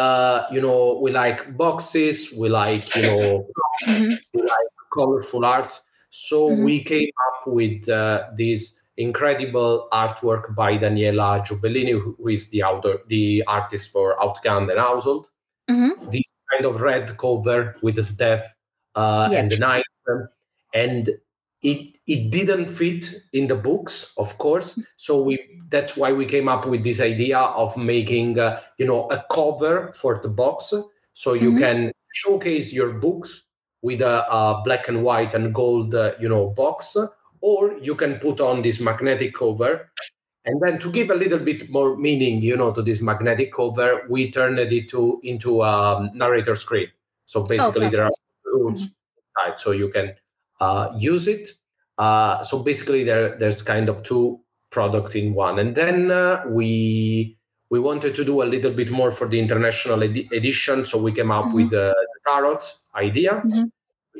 uh, 0.00 0.46
you 0.50 0.60
know 0.60 0.98
we 1.02 1.10
like 1.10 1.56
boxes. 1.56 2.32
We 2.32 2.48
like 2.48 2.94
you 2.96 3.02
know 3.02 3.46
mm-hmm. 3.86 4.14
we 4.34 4.40
like 4.42 4.70
colorful 4.92 5.44
art. 5.44 5.70
So 6.10 6.50
mm-hmm. 6.50 6.64
we 6.64 6.82
came 6.82 7.12
up 7.28 7.46
with 7.46 7.88
uh, 7.88 8.30
this 8.36 8.82
incredible 8.96 9.88
artwork 9.92 10.54
by 10.54 10.76
Daniela 10.76 11.46
Giubellini, 11.46 11.94
who 12.00 12.28
is 12.28 12.50
the 12.50 12.62
author, 12.62 12.98
the 13.08 13.44
artist 13.46 13.90
for 13.92 14.16
Outgunned 14.18 14.70
and 14.70 14.80
Household. 14.80 15.28
Mm-hmm. 15.70 16.10
This 16.10 16.32
kind 16.50 16.64
of 16.64 16.80
red 16.80 17.16
cover 17.16 17.76
with 17.82 17.96
the 17.96 18.02
death 18.02 18.46
uh, 18.94 19.28
yes. 19.30 19.38
and 19.38 19.48
the 19.50 19.58
knife, 19.58 19.84
and 20.74 21.10
it 21.62 21.98
it 22.06 22.30
didn't 22.30 22.66
fit 22.66 23.04
in 23.32 23.46
the 23.46 23.56
books, 23.56 24.12
of 24.16 24.36
course. 24.38 24.78
So 24.96 25.22
we 25.22 25.38
that's 25.68 25.96
why 25.96 26.12
we 26.12 26.26
came 26.26 26.48
up 26.48 26.66
with 26.66 26.84
this 26.84 27.00
idea 27.00 27.38
of 27.38 27.76
making 27.76 28.38
uh, 28.38 28.60
you 28.78 28.86
know 28.86 29.08
a 29.10 29.24
cover 29.30 29.92
for 29.94 30.20
the 30.22 30.28
box, 30.28 30.72
so 31.12 31.34
you 31.34 31.50
mm-hmm. 31.50 31.58
can 31.58 31.92
showcase 32.12 32.72
your 32.72 32.94
books 32.94 33.44
with 33.82 34.00
a, 34.00 34.32
a 34.32 34.62
black 34.64 34.88
and 34.88 35.02
white 35.02 35.34
and 35.34 35.54
gold 35.54 35.94
uh, 35.94 36.12
you 36.20 36.28
know 36.28 36.48
box 36.50 36.96
or 37.40 37.72
you 37.78 37.94
can 37.94 38.18
put 38.18 38.40
on 38.40 38.62
this 38.62 38.80
magnetic 38.80 39.34
cover 39.34 39.90
and 40.44 40.60
then 40.62 40.78
to 40.78 40.90
give 40.90 41.10
a 41.10 41.14
little 41.14 41.38
bit 41.38 41.70
more 41.70 41.96
meaning 41.96 42.42
you 42.42 42.56
know 42.56 42.72
to 42.72 42.82
this 42.82 43.00
magnetic 43.00 43.52
cover 43.52 44.02
we 44.08 44.30
turned 44.30 44.58
it 44.58 44.72
into 44.72 45.20
into 45.22 45.62
a 45.62 45.96
um, 45.96 46.10
narrator 46.14 46.54
screen 46.54 46.88
so 47.26 47.42
basically 47.42 47.86
okay. 47.86 47.96
there 47.96 48.04
are 48.04 48.10
rules 48.44 48.86
mm-hmm. 48.86 49.44
inside 49.46 49.60
so 49.60 49.70
you 49.70 49.88
can 49.88 50.14
use 50.98 51.28
it 51.28 51.48
uh, 51.98 52.42
so 52.42 52.62
basically 52.62 53.04
there 53.04 53.36
there's 53.38 53.62
kind 53.62 53.88
of 53.88 54.02
two 54.02 54.40
products 54.70 55.14
in 55.14 55.34
one 55.34 55.58
and 55.58 55.74
then 55.74 56.10
uh, 56.10 56.42
we 56.48 57.36
we 57.70 57.78
wanted 57.78 58.14
to 58.14 58.24
do 58.24 58.42
a 58.42 58.44
little 58.44 58.72
bit 58.72 58.90
more 58.90 59.10
for 59.12 59.26
the 59.28 59.38
international 59.38 60.02
ed- 60.02 60.28
edition 60.32 60.84
so 60.84 60.98
we 60.98 61.12
came 61.12 61.30
up 61.30 61.46
mm-hmm. 61.46 61.54
with 61.54 61.70
the 61.70 61.94
tarot 62.24 62.58
idea 62.94 63.42
mm-hmm 63.44 63.64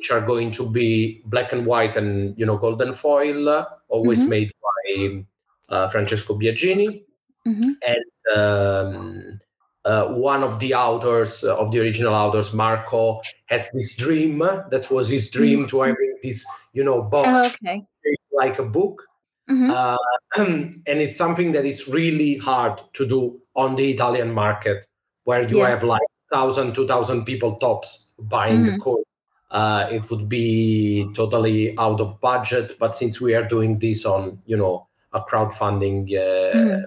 which 0.01 0.11
are 0.11 0.25
going 0.25 0.51
to 0.51 0.71
be 0.71 1.21
black 1.27 1.53
and 1.53 1.67
white 1.67 1.95
and 1.95 2.35
you 2.39 2.47
know 2.47 2.57
golden 2.57 2.95
foil, 2.95 3.67
always 3.89 4.21
mm-hmm. 4.21 4.31
made 4.31 4.53
by 4.63 5.25
uh, 5.69 5.89
Francesco 5.89 6.39
Biagini, 6.39 7.05
mm-hmm. 7.47 7.71
and 7.87 8.37
um, 8.39 9.41
uh, 9.85 10.07
one 10.15 10.43
of 10.43 10.59
the 10.59 10.73
authors 10.73 11.45
uh, 11.45 11.55
of 11.57 11.71
the 11.71 11.81
original 11.81 12.15
authors, 12.15 12.55
Marco, 12.55 13.21
has 13.47 13.71
this 13.73 13.95
dream. 13.95 14.39
That 14.39 14.91
was 14.91 15.11
his 15.11 15.31
dream 15.31 15.67
mm-hmm. 15.67 15.69
to 15.69 15.83
this 16.23 16.45
you 16.73 16.85
know 16.85 17.03
box 17.03 17.29
oh, 17.31 17.47
okay. 17.47 17.85
like 18.33 18.59
a 18.59 18.65
book. 18.65 19.03
Mm-hmm. 19.51 19.71
Uh, 19.71 19.97
and 20.37 20.83
it's 20.87 21.17
something 21.17 21.53
that 21.53 21.65
is 21.65 21.89
really 21.89 22.37
hard 22.37 22.81
to 22.93 23.07
do 23.07 23.41
on 23.57 23.75
the 23.75 23.91
Italian 23.91 24.33
market, 24.33 24.87
where 25.25 25.43
you 25.49 25.59
yeah. 25.59 25.71
have 25.71 25.83
like 25.83 26.03
thousand, 26.33 26.75
two 26.75 26.87
thousand 26.87 27.25
people 27.25 27.57
tops 27.57 28.13
buying 28.19 28.65
the 28.65 28.73
mm-hmm. 28.73 28.81
course 28.81 29.05
uh, 29.51 29.89
it 29.91 30.09
would 30.11 30.29
be 30.29 31.11
totally 31.15 31.77
out 31.79 32.01
of 32.01 32.21
budget. 32.21 32.77
But 32.79 32.95
since 32.95 33.21
we 33.21 33.35
are 33.35 33.47
doing 33.47 33.79
this 33.79 34.05
on, 34.05 34.41
you 34.47 34.57
know, 34.57 34.89
a 35.13 35.21
crowdfunding 35.21 36.05
uh, 36.17 36.57
mm-hmm. 36.57 36.85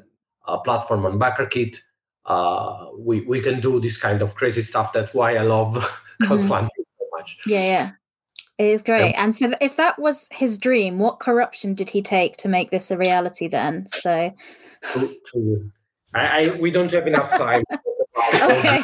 a 0.47 0.59
platform 0.59 1.05
on 1.05 1.19
BackerKit, 1.19 1.77
uh, 2.25 2.87
we 2.97 3.21
we 3.21 3.41
can 3.41 3.59
do 3.59 3.79
this 3.79 3.97
kind 3.97 4.21
of 4.21 4.35
crazy 4.35 4.61
stuff. 4.61 4.93
That's 4.93 5.13
why 5.13 5.35
I 5.35 5.41
love 5.41 5.75
mm-hmm. 5.75 6.23
crowdfunding 6.23 6.69
so 6.77 7.05
much. 7.17 7.39
Yeah, 7.45 7.63
yeah. 7.63 7.91
It 8.57 8.67
is 8.67 8.81
great. 8.81 9.11
Yeah. 9.11 9.23
And 9.23 9.35
so, 9.35 9.53
if 9.61 9.77
that 9.77 9.99
was 9.99 10.27
his 10.31 10.57
dream, 10.57 10.99
what 10.99 11.19
corruption 11.19 11.73
did 11.73 11.89
he 11.89 12.01
take 12.01 12.37
to 12.37 12.47
make 12.47 12.71
this 12.71 12.91
a 12.91 12.97
reality? 12.97 13.47
Then, 13.47 13.85
so. 13.87 14.31
I, 16.15 16.49
I, 16.49 16.57
we 16.59 16.69
don't 16.69 16.91
have 16.91 17.07
enough 17.07 17.31
time. 17.31 17.63
okay 18.43 18.83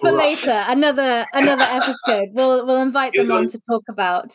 for 0.00 0.12
later. 0.12 0.64
Another 0.66 1.24
another 1.32 1.64
episode. 1.64 2.28
We'll 2.32 2.66
we'll 2.66 2.80
invite 2.80 3.14
you 3.14 3.22
them 3.22 3.32
on 3.32 3.46
to 3.48 3.58
talk 3.70 3.84
about. 3.88 4.34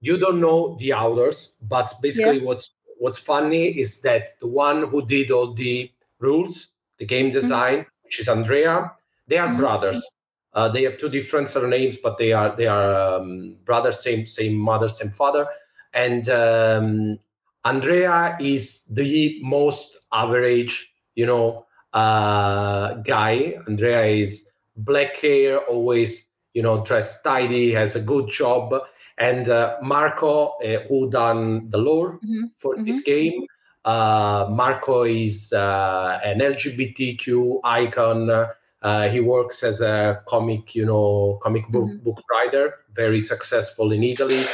You 0.00 0.18
don't 0.18 0.40
know 0.40 0.76
the 0.78 0.94
authors, 0.94 1.54
but 1.62 1.92
basically 2.02 2.38
yeah. 2.38 2.44
what's 2.44 2.74
what's 2.98 3.18
funny 3.18 3.66
is 3.66 4.00
that 4.02 4.30
the 4.40 4.46
one 4.46 4.84
who 4.84 5.04
did 5.06 5.30
all 5.30 5.52
the 5.52 5.90
rules, 6.18 6.68
the 6.98 7.06
game 7.06 7.26
mm-hmm. 7.26 7.40
design, 7.40 7.78
mm-hmm. 7.78 8.04
which 8.04 8.20
is 8.20 8.28
Andrea, 8.28 8.92
they 9.26 9.38
are 9.38 9.48
mm-hmm. 9.48 9.56
brothers. 9.56 10.04
Uh, 10.52 10.68
they 10.68 10.82
have 10.82 10.98
two 10.98 11.08
different 11.08 11.48
surnames, 11.48 11.96
but 11.96 12.18
they 12.18 12.32
are 12.32 12.54
they 12.56 12.66
are 12.66 12.94
um, 12.94 13.56
brothers, 13.64 14.02
same 14.02 14.26
same 14.26 14.56
mother, 14.56 14.88
same 14.88 15.10
father. 15.10 15.46
And 15.92 16.28
um, 16.28 17.18
Andrea 17.64 18.36
is 18.40 18.84
the 18.86 19.38
most 19.42 19.96
average, 20.12 20.92
you 21.14 21.26
know, 21.26 21.66
uh, 21.92 22.94
guy. 22.94 23.58
Andrea 23.68 24.04
is 24.04 24.48
black 24.76 25.16
hair, 25.16 25.58
always 25.58 26.26
you 26.54 26.62
know 26.62 26.84
dressed 26.84 27.22
tidy, 27.22 27.70
has 27.72 27.96
a 27.96 28.00
good 28.00 28.28
job. 28.28 28.74
And 29.18 29.48
uh, 29.48 29.76
Marco, 29.82 30.56
uh, 30.64 30.80
who 30.88 31.10
done 31.10 31.68
the 31.68 31.78
lore 31.78 32.14
mm-hmm. 32.14 32.46
for 32.58 32.74
mm-hmm. 32.74 32.86
this 32.86 33.02
game, 33.02 33.44
uh, 33.84 34.48
Marco 34.50 35.02
is 35.02 35.52
uh, 35.52 36.18
an 36.24 36.40
LGBTQ 36.40 37.60
icon. 37.62 38.48
Uh, 38.82 39.08
he 39.08 39.20
works 39.20 39.62
as 39.62 39.80
a 39.80 40.22
comic, 40.26 40.74
you 40.74 40.86
know, 40.86 41.38
comic 41.42 41.68
book 41.68 41.84
mm-hmm. 41.84 42.04
book 42.04 42.22
writer, 42.30 42.74
very 42.94 43.20
successful 43.20 43.92
in 43.92 44.02
Italy. 44.02 44.44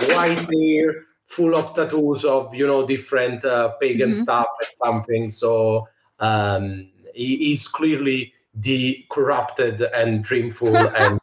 White 0.00 0.38
hair, 0.50 1.04
full 1.26 1.54
of 1.54 1.74
tattoos 1.74 2.24
of 2.24 2.54
you 2.54 2.66
know 2.66 2.86
different 2.86 3.44
uh, 3.44 3.72
pagan 3.80 4.10
mm-hmm. 4.10 4.22
stuff 4.22 4.46
and 4.60 4.68
something. 4.76 5.30
So 5.30 5.86
um, 6.20 6.88
he 7.14 7.52
is 7.52 7.68
clearly 7.68 8.32
the 8.54 9.04
corrupted 9.10 9.82
and 9.82 10.24
dreamful 10.24 10.74
and 10.96 11.20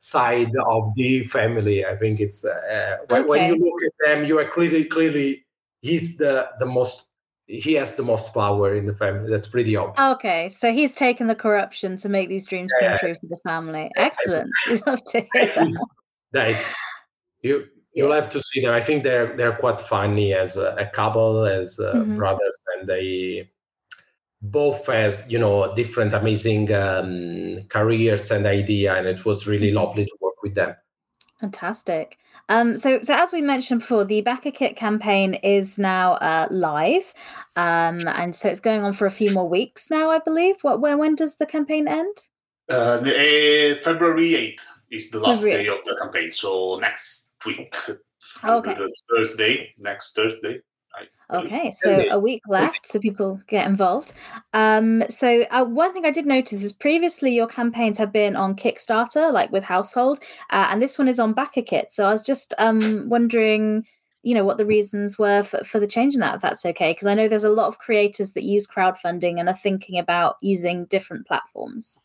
side 0.00 0.52
of 0.66 0.94
the 0.94 1.24
family. 1.24 1.84
I 1.84 1.96
think 1.96 2.20
it's 2.20 2.44
uh, 2.44 2.98
okay. 3.10 3.22
when 3.22 3.48
you 3.48 3.56
look 3.56 3.82
at 3.82 3.92
them, 4.04 4.24
you 4.24 4.38
are 4.38 4.48
clearly 4.48 4.84
clearly 4.84 5.44
he's 5.82 6.16
the 6.16 6.48
the 6.58 6.66
most 6.66 7.08
he 7.46 7.74
has 7.74 7.94
the 7.94 8.02
most 8.02 8.32
power 8.32 8.74
in 8.74 8.86
the 8.86 8.94
family. 8.94 9.30
That's 9.30 9.48
pretty 9.48 9.76
obvious. 9.76 10.14
Okay, 10.14 10.48
so 10.48 10.72
he's 10.72 10.94
taken 10.94 11.26
the 11.26 11.34
corruption 11.34 11.96
to 11.98 12.08
make 12.08 12.28
these 12.28 12.46
dreams 12.46 12.72
come 12.80 12.96
true 12.98 13.14
for 13.14 13.26
the 13.26 13.38
family. 13.46 13.90
Excellent. 13.96 14.50
Love 14.86 15.02
to 15.08 15.26
hear 15.32 15.46
that. 15.46 15.86
That's 16.32 16.74
you. 17.42 17.66
You'll 17.92 18.08
yeah. 18.08 18.16
have 18.16 18.30
to 18.30 18.40
see 18.40 18.60
them. 18.60 18.72
I 18.72 18.80
think 18.80 19.04
they're 19.04 19.36
they're 19.36 19.56
quite 19.56 19.78
funny 19.78 20.34
as 20.34 20.56
a, 20.56 20.74
a 20.78 20.86
couple, 20.86 21.44
as 21.44 21.78
uh, 21.78 21.94
mm-hmm. 21.94 22.16
brothers, 22.16 22.58
and 22.76 22.88
they 22.88 23.50
both 24.44 24.86
has 24.86 25.24
you 25.30 25.38
know 25.38 25.74
different 25.74 26.12
amazing 26.12 26.72
um, 26.74 27.62
careers 27.68 28.30
and 28.30 28.46
idea 28.46 28.94
and 28.94 29.06
it 29.06 29.24
was 29.24 29.46
really 29.46 29.68
mm-hmm. 29.68 29.78
lovely 29.78 30.04
to 30.04 30.16
work 30.20 30.34
with 30.42 30.54
them 30.54 30.74
fantastic 31.40 32.18
um, 32.48 32.76
so 32.76 33.00
so 33.02 33.14
as 33.14 33.32
we 33.32 33.42
mentioned 33.42 33.80
before 33.80 34.04
the 34.04 34.22
BackerKit 34.22 34.76
campaign 34.76 35.34
is 35.34 35.78
now 35.78 36.14
uh, 36.14 36.48
live. 36.50 37.12
Um, 37.56 38.06
and 38.06 38.34
so 38.34 38.48
it's 38.48 38.60
going 38.60 38.84
on 38.84 38.92
for 38.92 39.06
a 39.06 39.10
few 39.10 39.30
more 39.30 39.48
weeks 39.48 39.90
now 39.90 40.10
i 40.10 40.18
believe. 40.18 40.56
What 40.62 40.80
where 40.80 40.98
when 40.98 41.14
does 41.14 41.36
the 41.36 41.46
campaign 41.46 41.88
end? 41.88 42.16
Uh, 42.68 43.00
uh, 43.02 43.74
february 43.82 44.32
8th 44.32 44.60
is 44.90 45.10
the 45.10 45.20
last 45.20 45.42
february 45.42 45.64
day 45.64 45.70
of 45.70 45.84
the 45.84 45.96
campaign. 46.00 46.30
So 46.30 46.78
next 46.80 47.32
week. 47.46 47.74
Okay. 48.42 48.74
Thursday 49.10 49.74
next 49.78 50.14
thursday 50.14 50.60
Okay, 51.32 51.70
so 51.70 52.04
a 52.10 52.18
week 52.18 52.42
left, 52.46 52.86
so 52.86 53.00
people 53.00 53.40
get 53.48 53.66
involved. 53.66 54.12
Um, 54.52 55.02
so 55.08 55.44
uh, 55.50 55.64
one 55.64 55.92
thing 55.92 56.04
I 56.04 56.10
did 56.10 56.26
notice 56.26 56.62
is 56.62 56.72
previously 56.72 57.34
your 57.34 57.46
campaigns 57.46 57.98
have 57.98 58.12
been 58.12 58.36
on 58.36 58.54
Kickstarter, 58.54 59.32
like 59.32 59.50
with 59.50 59.64
Household, 59.64 60.18
uh, 60.50 60.68
and 60.70 60.82
this 60.82 60.98
one 60.98 61.08
is 61.08 61.18
on 61.18 61.34
BackerKit. 61.34 61.86
So 61.90 62.06
I 62.06 62.12
was 62.12 62.22
just 62.22 62.52
um, 62.58 63.08
wondering, 63.08 63.86
you 64.22 64.34
know, 64.34 64.44
what 64.44 64.58
the 64.58 64.66
reasons 64.66 65.18
were 65.18 65.42
for, 65.42 65.64
for 65.64 65.80
the 65.80 65.86
change 65.86 66.14
in 66.14 66.20
that, 66.20 66.36
if 66.36 66.42
that's 66.42 66.66
okay, 66.66 66.92
because 66.92 67.06
I 67.06 67.14
know 67.14 67.26
there's 67.26 67.42
a 67.42 67.50
lot 67.50 67.68
of 67.68 67.78
creators 67.78 68.32
that 68.32 68.44
use 68.44 68.66
crowdfunding 68.66 69.40
and 69.40 69.48
are 69.48 69.56
thinking 69.56 69.98
about 69.98 70.36
using 70.42 70.84
different 70.86 71.26
platforms. 71.26 71.98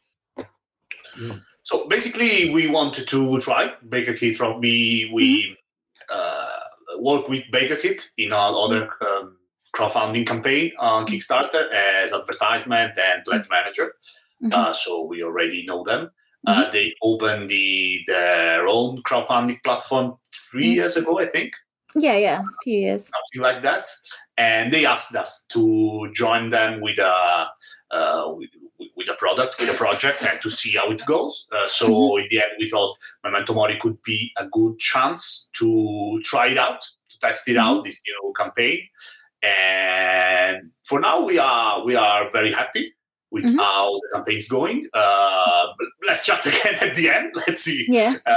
So 1.64 1.88
basically, 1.88 2.50
we 2.52 2.68
wanted 2.68 3.08
to 3.10 3.40
try 3.42 3.74
BackerKit 3.88 4.38
from 4.38 4.62
we 4.62 5.12
we. 5.14 5.44
Mm-hmm. 5.44 5.54
Uh, 6.12 6.59
work 6.98 7.28
with 7.28 7.44
BackerKit 7.52 8.10
in 8.18 8.34
our 8.34 8.54
other 8.56 8.90
um, 9.02 9.38
crowdfunding 9.76 10.26
campaign 10.26 10.72
on 10.80 11.06
mm-hmm. 11.06 11.16
Kickstarter 11.16 11.72
as 11.72 12.14
advertisement 12.14 12.98
and 12.98 13.24
pledge 13.24 13.44
mm-hmm. 13.44 13.54
manager. 13.54 13.94
Mm-hmm. 14.44 14.54
Uh, 14.54 14.74
so 14.74 15.04
we 15.04 15.24
already 15.24 15.66
know 15.66 15.84
them. 15.84 16.10
Uh, 16.48 16.64
mm-hmm. 16.64 16.72
they 16.72 16.94
opened 17.02 17.50
the 17.50 18.00
their 18.08 18.68
own 18.68 19.02
crowdfunding 19.04 19.62
platform 19.64 20.16
3 20.52 20.64
mm-hmm. 20.64 20.72
years 20.72 20.98
ago, 20.98 21.20
I 21.20 21.26
think. 21.26 21.54
Yeah, 21.96 22.16
yeah, 22.18 22.42
a 22.42 22.64
few 22.64 22.80
years. 22.80 23.10
Something 23.10 23.42
like 23.42 23.64
that. 23.64 23.88
And 24.38 24.72
they 24.72 24.86
asked 24.86 25.14
us 25.16 25.46
to 25.50 26.10
join 26.14 26.50
them 26.50 26.82
with 26.82 27.00
a 27.00 27.48
uh, 27.92 28.34
with, 28.36 28.52
with, 29.00 29.10
a 29.10 29.16
product, 29.16 29.60
with 29.60 29.70
a 29.70 29.74
project, 29.74 30.24
and 30.24 30.40
to 30.42 30.50
see 30.50 30.78
how 30.78 30.92
it 30.92 31.04
goes. 31.08 31.48
Uh, 31.52 31.66
so 31.66 31.90
mm-hmm. 31.90 32.22
in 32.22 32.28
the 32.30 32.38
end, 32.44 32.52
we 32.60 32.70
thought 32.70 32.98
Memento 33.24 33.54
Mori 33.54 33.80
could 33.80 34.00
be 34.04 34.32
a 34.38 34.46
good 34.48 34.78
chance 34.78 35.50
to 35.54 36.22
try 36.24 36.48
it 36.48 36.58
out, 36.58 36.82
to 37.10 37.20
test 37.20 37.48
it 37.48 37.58
out, 37.58 37.78
mm-hmm. 37.78 37.86
this 37.86 38.04
new 38.06 38.34
campaign. 38.38 38.80
And 39.42 40.72
for 40.84 41.00
now, 41.00 41.26
we 41.26 41.40
are 41.40 41.84
we 41.86 41.96
are 41.96 42.30
very 42.30 42.52
happy 42.52 42.94
with 43.32 43.46
mm-hmm. 43.46 43.58
how 43.58 43.94
the 43.94 44.10
campaign's 44.14 44.48
going. 44.48 44.88
Uh, 44.94 45.68
let's 46.08 46.26
chat 46.26 46.46
again 46.46 46.76
at 46.82 46.96
the 46.96 47.10
end. 47.10 47.34
Let's 47.48 47.62
see. 47.64 47.88
Yeah. 47.90 48.18
Uh, 48.26 48.36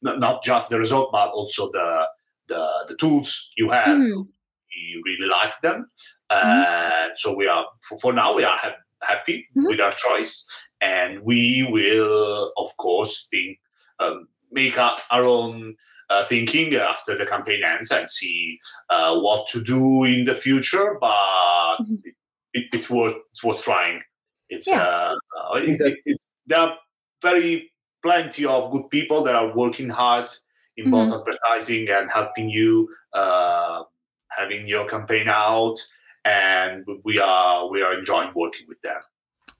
not, 0.00 0.18
not 0.18 0.42
just 0.42 0.70
the 0.70 0.78
result, 0.78 1.12
but 1.12 1.28
also 1.30 1.70
the 1.70 2.06
the, 2.48 2.66
the 2.88 2.96
tools 2.96 3.52
you 3.56 3.68
have. 3.68 3.88
Mm-hmm. 3.88 4.22
We 4.22 5.02
really 5.04 5.28
like 5.28 5.60
them. 5.62 5.90
Mm-hmm. 6.30 7.10
so 7.14 7.36
we 7.36 7.46
are 7.46 7.66
for, 7.82 7.98
for, 7.98 8.12
now 8.14 8.34
we 8.34 8.42
are 8.42 8.56
happy 9.02 9.48
mm-hmm. 9.56 9.66
with 9.68 9.80
our 9.80 9.92
choice, 9.92 10.46
and 10.80 11.22
we 11.22 11.66
will 11.70 12.52
of 12.56 12.76
course 12.76 13.28
think 13.30 13.58
um, 14.00 14.28
make 14.50 14.78
our, 14.78 14.98
our 15.10 15.24
own. 15.24 15.76
Uh, 16.10 16.24
thinking 16.26 16.74
after 16.74 17.16
the 17.16 17.24
campaign 17.24 17.62
ends 17.64 17.90
and 17.90 18.10
see 18.10 18.58
uh, 18.90 19.18
what 19.18 19.46
to 19.46 19.64
do 19.64 20.04
in 20.04 20.24
the 20.24 20.34
future, 20.34 20.98
but 21.00 21.08
mm-hmm. 21.80 21.94
it, 22.04 22.14
it, 22.52 22.66
it's 22.74 22.90
worth 22.90 23.16
it's 23.30 23.42
worth 23.42 23.62
trying. 23.62 24.02
It's 24.50 24.68
yeah. 24.68 24.82
uh, 24.82 25.14
uh 25.14 25.54
it, 25.54 25.80
it, 26.04 26.18
there 26.44 26.58
are 26.58 26.76
very 27.22 27.72
plenty 28.02 28.44
of 28.44 28.70
good 28.70 28.90
people 28.90 29.22
that 29.24 29.34
are 29.34 29.56
working 29.56 29.88
hard 29.88 30.30
in 30.76 30.86
mm-hmm. 30.86 31.08
both 31.08 31.20
advertising 31.20 31.88
and 31.88 32.10
helping 32.10 32.50
you 32.50 32.88
uh, 33.14 33.82
having 34.28 34.66
your 34.66 34.86
campaign 34.86 35.28
out, 35.28 35.76
and 36.24 36.84
we 37.04 37.18
are 37.18 37.68
we 37.68 37.82
are 37.82 37.98
enjoying 37.98 38.32
working 38.34 38.66
with 38.68 38.80
them. 38.82 39.00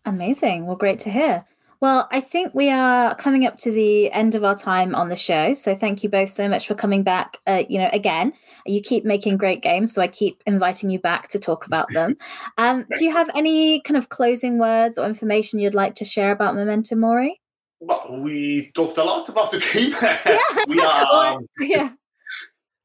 Amazing. 0.04 0.66
Well, 0.66 0.76
great 0.76 0.98
to 1.00 1.10
hear. 1.10 1.44
Well, 1.82 2.08
I 2.12 2.20
think 2.20 2.54
we 2.54 2.70
are 2.70 3.12
coming 3.16 3.44
up 3.44 3.56
to 3.56 3.72
the 3.72 4.10
end 4.12 4.36
of 4.36 4.44
our 4.44 4.54
time 4.54 4.94
on 4.94 5.08
the 5.08 5.16
show. 5.16 5.52
So 5.52 5.74
thank 5.74 6.04
you 6.04 6.08
both 6.08 6.32
so 6.32 6.48
much 6.48 6.68
for 6.68 6.76
coming 6.76 7.02
back. 7.02 7.38
Uh, 7.44 7.64
you 7.68 7.76
know, 7.76 7.90
again, 7.92 8.32
you 8.64 8.80
keep 8.80 9.04
making 9.04 9.36
great 9.36 9.62
games, 9.62 9.92
so 9.92 10.00
I 10.00 10.06
keep 10.06 10.40
inviting 10.46 10.90
you 10.90 11.00
back 11.00 11.26
to 11.30 11.40
talk 11.40 11.66
about 11.66 11.92
them. 11.92 12.16
Um, 12.58 12.86
do 12.96 13.04
you 13.04 13.10
have 13.10 13.30
any 13.34 13.80
kind 13.80 13.96
of 13.96 14.10
closing 14.10 14.58
words 14.58 14.98
or 14.98 15.06
information 15.06 15.58
you'd 15.58 15.74
like 15.74 15.94
to 15.96 16.04
share 16.04 16.30
about 16.30 16.54
Memento 16.54 16.94
Mori? 16.94 17.40
Well, 17.80 18.18
we 18.20 18.70
talked 18.74 18.98
a 18.98 19.02
lot 19.02 19.28
about 19.28 19.50
the 19.50 19.58
game. 19.72 19.92
Yeah. 20.00 20.64
we 20.68 20.80
are, 20.80 21.06
um, 21.32 21.46
yeah. 21.58 21.90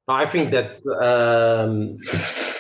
I 0.08 0.26
think 0.26 0.52
that, 0.52 0.78
um, 1.02 1.98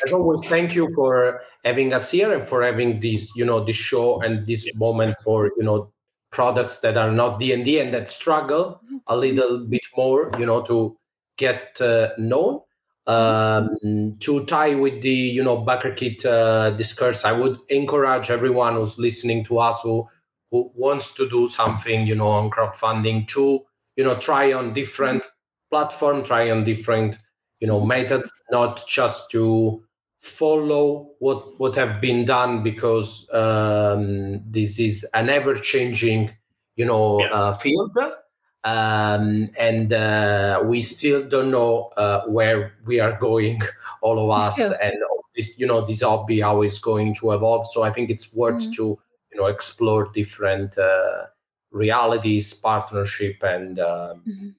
as 0.05 0.11
always, 0.11 0.45
thank 0.45 0.75
you 0.75 0.89
for 0.93 1.41
having 1.63 1.93
us 1.93 2.11
here 2.11 2.33
and 2.33 2.47
for 2.47 2.61
having 2.61 2.99
this, 2.99 3.33
you 3.35 3.45
know, 3.45 3.63
this 3.63 3.75
show 3.75 4.21
and 4.21 4.45
this 4.45 4.69
moment 4.75 5.17
for, 5.23 5.51
you 5.57 5.63
know, 5.63 5.91
products 6.31 6.79
that 6.81 6.97
are 6.97 7.11
not 7.11 7.39
D&D 7.39 7.79
and 7.79 7.93
that 7.93 8.09
struggle 8.09 8.81
a 9.07 9.15
little 9.15 9.65
bit 9.65 9.85
more, 9.95 10.29
you 10.37 10.45
know, 10.45 10.61
to 10.63 10.97
get 11.37 11.79
uh, 11.81 12.09
known. 12.17 12.61
Um, 13.07 14.17
to 14.19 14.43
tie 14.47 14.75
with 14.75 15.01
the, 15.01 15.09
you 15.09 15.41
know, 15.41 15.63
BackerKit 15.63 16.25
uh, 16.25 16.71
discourse, 16.71 17.23
I 17.23 17.31
would 17.31 17.57
encourage 17.69 18.29
everyone 18.29 18.75
who's 18.75 18.99
listening 18.99 19.45
to 19.45 19.59
us 19.59 19.81
who 19.81 20.05
who 20.51 20.71
wants 20.75 21.13
to 21.15 21.29
do 21.29 21.47
something, 21.47 22.07
you 22.07 22.15
know, 22.15 22.27
on 22.27 22.49
crowdfunding 22.49 23.27
to, 23.29 23.61
you 23.95 24.03
know, 24.03 24.17
try 24.17 24.53
on 24.53 24.73
different 24.73 25.25
platform, 25.69 26.23
try 26.23 26.49
on 26.49 26.63
different, 26.63 27.17
you 27.59 27.67
know, 27.67 27.83
methods, 27.83 28.41
not 28.51 28.85
just 28.87 29.31
to 29.31 29.83
follow 30.21 31.11
what 31.19 31.59
what 31.59 31.75
have 31.75 32.01
been 32.01 32.25
done 32.25 32.63
because 32.63 33.29
um, 33.33 34.41
this 34.45 34.79
is 34.79 35.05
an 35.13 35.29
ever 35.29 35.55
changing 35.55 36.29
you 36.75 36.85
know 36.85 37.19
yes. 37.19 37.31
uh, 37.33 37.53
field 37.53 37.91
um, 38.63 39.47
and 39.57 39.93
uh, 39.93 40.61
we 40.65 40.81
still 40.81 41.23
don't 41.27 41.51
know 41.51 41.91
uh, 41.97 42.21
where 42.25 42.73
we 42.85 42.99
are 42.99 43.17
going 43.19 43.61
all 44.01 44.19
of 44.19 44.29
us 44.29 44.59
and 44.59 44.95
this 45.35 45.57
you 45.57 45.65
know 45.65 45.81
this 45.81 46.01
hobby 46.01 46.41
how 46.41 46.61
is 46.61 46.79
going 46.79 47.13
to 47.13 47.31
evolve 47.31 47.65
so 47.67 47.83
i 47.83 47.91
think 47.91 48.09
it's 48.09 48.33
worth 48.35 48.61
mm-hmm. 48.61 48.71
to 48.71 48.99
you 49.31 49.37
know 49.39 49.45
explore 49.45 50.09
different 50.13 50.77
uh, 50.77 51.25
realities 51.71 52.53
partnership 52.53 53.41
and 53.43 53.79
um, 53.79 54.21
mm-hmm. 54.27 54.49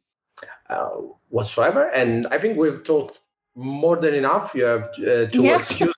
Uh, 0.69 0.91
whatsoever 1.31 1.89
and 1.95 2.27
i 2.27 2.39
think 2.39 2.59
we've 2.59 2.85
talked 2.85 3.21
more 3.59 3.97
than 3.97 4.15
enough. 4.15 4.55
You 4.55 4.65
have 4.65 4.85
uh, 4.99 5.27
to 5.27 5.43
yeah. 5.43 5.57
excuse. 5.57 5.95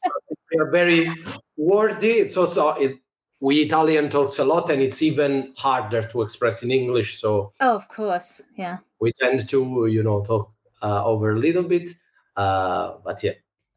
we 0.53 0.61
are 0.61 0.71
very 0.71 1.13
worthy. 1.57 2.13
It's 2.13 2.37
also 2.37 2.71
it, 2.71 2.99
we 3.41 3.61
Italian 3.61 4.09
talks 4.09 4.39
a 4.39 4.45
lot, 4.45 4.71
and 4.71 4.83
it's 4.83 5.03
even 5.03 5.53
harder 5.57 6.03
to 6.03 6.23
express 6.23 6.63
in 6.63 6.71
English. 6.71 7.21
So 7.21 7.53
oh, 7.61 7.75
of 7.75 7.89
course, 7.89 8.43
yeah. 8.57 8.79
We 8.99 9.13
tend 9.13 9.49
to 9.51 9.87
you 9.87 10.03
know 10.03 10.23
talk 10.25 10.51
uh, 10.83 11.05
over 11.05 11.33
a 11.33 11.39
little 11.39 11.63
bit, 11.63 11.91
uh, 12.37 12.95
but 13.05 13.23
yeah. 13.23 13.33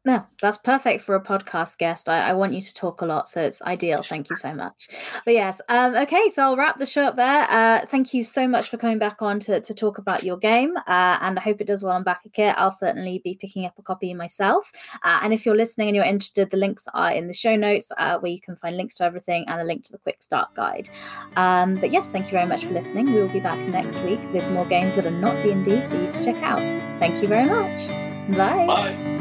No, 0.06 0.22
that's 0.42 0.58
perfect 0.58 1.02
for 1.02 1.14
a 1.14 1.22
podcast 1.22 1.78
guest. 1.78 2.10
I, 2.10 2.28
I, 2.28 2.32
want 2.34 2.52
you 2.52 2.60
to 2.60 2.74
talk 2.74 3.00
a 3.00 3.06
lot, 3.06 3.26
so 3.26 3.42
it's 3.42 3.62
ideal. 3.62 4.02
Thank 4.02 4.28
you 4.28 4.36
so 4.36 4.52
much. 4.52 4.88
But 5.24 5.32
yes, 5.32 5.62
um, 5.70 5.94
okay, 5.94 6.28
so 6.28 6.42
I'll 6.42 6.56
wrap 6.58 6.78
the 6.78 6.84
show 6.84 7.04
up 7.04 7.16
there. 7.16 7.50
Uh, 7.50 7.86
thank 7.86 8.12
you 8.12 8.22
so 8.22 8.46
much 8.46 8.68
for 8.68 8.76
coming 8.76 8.98
back 8.98 9.22
on 9.22 9.40
to, 9.40 9.62
to 9.62 9.72
talk 9.72 9.96
about 9.96 10.22
your 10.22 10.36
game, 10.36 10.76
uh, 10.76 11.18
and 11.22 11.38
I 11.38 11.42
hope 11.42 11.62
it 11.62 11.66
does 11.66 11.82
well 11.82 11.94
on 11.94 12.04
BackerKit. 12.04 12.52
I'll 12.58 12.70
certainly 12.70 13.22
be 13.24 13.38
picking 13.40 13.64
up 13.64 13.78
a 13.78 13.82
copy 13.82 14.12
myself. 14.12 14.70
Uh, 15.02 15.20
and 15.22 15.32
if 15.32 15.46
you're 15.46 15.56
listening 15.56 15.88
and 15.88 15.96
you're 15.96 16.04
interested, 16.04 16.50
the 16.50 16.58
links 16.58 16.86
are 16.92 17.12
in 17.12 17.26
the 17.26 17.32
show 17.32 17.56
notes 17.56 17.90
uh, 17.96 18.18
where 18.18 18.32
you 18.32 18.40
can 18.42 18.56
find 18.56 18.76
links 18.76 18.96
to 18.96 19.04
everything 19.04 19.46
and 19.48 19.58
a 19.58 19.64
link 19.64 19.84
to 19.84 19.92
the 19.92 19.98
quick 19.98 20.22
start 20.22 20.52
guide. 20.54 20.90
Um, 21.36 21.76
but 21.76 21.92
yes, 21.92 22.10
thank 22.10 22.26
you 22.26 22.32
very 22.32 22.46
much 22.46 22.66
for 22.66 22.74
listening. 22.74 23.06
We 23.06 23.22
will 23.22 23.28
be 23.28 23.40
back 23.40 23.58
next 23.68 24.02
week 24.02 24.20
with 24.34 24.46
more 24.50 24.66
games 24.66 24.96
that 24.96 25.06
are 25.06 25.10
not 25.10 25.42
D&D 25.42 25.80
for 25.88 25.96
you 25.96 26.12
to 26.12 26.24
check 26.24 26.42
out. 26.42 26.68
Thank 27.00 27.22
you 27.22 27.28
very 27.28 27.48
much. 27.48 27.88
Bye. 28.36 28.66
Bye. 28.66 29.13